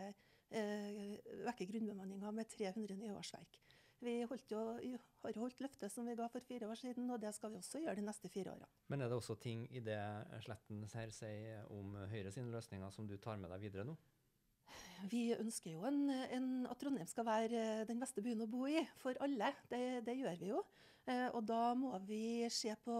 eh, 0.49 1.19
vekke 1.45 1.67
grunnbemanninger 1.69 2.33
med 2.33 2.49
300 2.49 2.97
nye 2.97 3.13
årsverk. 3.13 3.59
Vi 4.01 4.15
jo, 4.23 4.97
har 5.21 5.37
holdt 5.37 5.61
løftet 5.61 5.93
som 5.93 6.07
vi 6.09 6.15
ga 6.17 6.25
for 6.33 6.41
fire 6.41 6.65
år 6.65 6.79
siden, 6.79 7.05
og 7.13 7.21
det 7.21 7.35
skal 7.37 7.51
vi 7.53 7.59
også 7.61 7.83
gjøre 7.83 7.99
de 7.99 8.05
neste 8.07 8.31
fire 8.33 8.55
årene. 8.55 8.69
Men 8.89 9.05
er 9.05 9.11
det 9.11 9.19
også 9.19 9.35
ting 9.37 9.67
i 9.69 9.83
det 9.85 9.99
Sletten 10.41 10.81
her 10.95 11.13
sier 11.13 11.69
om 11.69 11.93
Høyre 12.09 12.33
sine 12.33 12.49
løsninger 12.49 12.89
som 12.89 13.05
du 13.05 13.19
tar 13.21 13.37
med 13.37 13.53
deg 13.53 13.61
videre 13.67 13.85
nå? 13.85 13.93
Vi 15.09 15.31
ønsker 15.33 15.73
jo 15.73 15.85
en, 15.87 16.09
en, 16.09 16.47
at 16.69 16.79
Trondheim 16.81 17.09
skal 17.09 17.25
være 17.25 17.59
eh, 17.61 17.83
den 17.89 18.01
beste 18.01 18.21
byen 18.23 18.43
å 18.43 18.49
bo 18.49 18.67
i 18.69 18.81
for 19.01 19.17
alle. 19.23 19.51
Det, 19.71 20.01
det 20.05 20.17
gjør 20.19 20.39
vi 20.41 20.51
jo. 20.51 20.63
Eh, 21.09 21.27
og 21.33 21.45
da 21.49 21.71
må 21.77 21.93
vi 22.05 22.45
se 22.53 22.75
på 22.85 22.97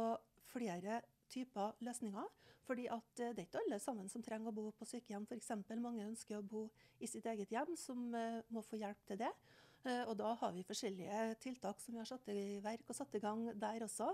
flere 0.52 1.02
typer 1.32 1.78
løsninger. 1.86 2.30
Fordi 2.66 2.88
at 2.94 3.22
eh, 3.22 3.34
det 3.36 3.44
er 3.44 3.50
ikke 3.50 3.62
alle 3.66 3.80
sammen 3.84 4.10
som 4.10 4.24
trenger 4.26 4.50
å 4.50 4.56
bo 4.56 4.68
på 4.78 4.88
sykehjem. 4.90 5.28
Eksempel, 5.38 5.82
mange 5.84 6.08
ønsker 6.08 6.40
å 6.40 6.46
bo 6.46 6.66
i 7.02 7.10
sitt 7.10 7.28
eget 7.30 7.54
hjem, 7.54 7.76
som 7.78 8.10
må 8.12 8.66
få 8.66 8.82
hjelp 8.82 9.06
til 9.10 9.22
det. 9.22 9.32
Og 9.82 10.14
da 10.14 10.36
har 10.38 10.52
vi 10.54 10.62
forskjellige 10.62 11.22
tiltak 11.42 11.80
som 11.82 11.96
vi 11.96 11.98
har 11.98 12.06
satt 12.06 12.28
i 12.30 12.60
verk 12.62 12.86
og 12.86 12.94
satt 12.94 13.16
i 13.18 13.22
gang 13.24 13.48
der 13.58 13.82
også. 13.82 14.12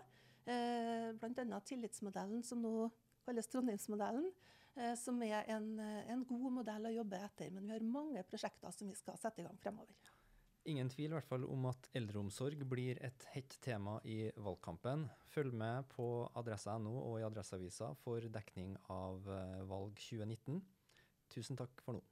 Bl.a. 0.47 1.59
tillitsmodellen, 1.67 2.39
som 2.47 2.61
nå 2.63 2.87
kalles 3.27 3.51
Trondheimsmodellen 3.51 4.29
som 4.99 5.21
er 5.23 5.47
en, 5.53 5.79
eh, 5.79 6.11
en 6.13 6.23
god 6.27 6.51
modell 6.59 6.87
å 6.89 6.93
jobbe 6.93 7.19
etter. 7.25 7.51
Men 7.51 7.65
vi 7.65 7.75
har 7.75 7.85
mange 7.85 8.23
prosjekter 8.29 8.71
som 8.71 8.89
vi 8.89 8.95
skal 8.95 9.17
sette 9.17 9.41
i 9.41 9.47
gang 9.47 9.57
fremover. 9.57 9.95
ingen 10.67 10.89
tvil 10.89 11.13
i 11.13 11.15
hvert 11.15 11.29
fall 11.29 11.45
om 11.47 11.65
at 11.69 11.87
eldreomsorg 11.95 12.59
blir 12.67 12.97
et 13.01 13.23
hett 13.31 13.57
tema 13.61 14.01
i 14.03 14.29
valgkampen. 14.35 15.09
Følg 15.31 15.53
med 15.53 15.87
på 15.93 16.27
adressa.no 16.35 16.91
og 16.91 17.21
i 17.21 17.23
Adresseavisa 17.23 17.93
for 18.03 18.19
dekning 18.19 18.75
av 18.89 19.29
eh, 19.31 19.61
valg 19.63 19.95
2019. 19.95 20.59
Tusen 21.31 21.55
takk 21.55 21.81
for 21.85 21.95
nå. 21.95 22.03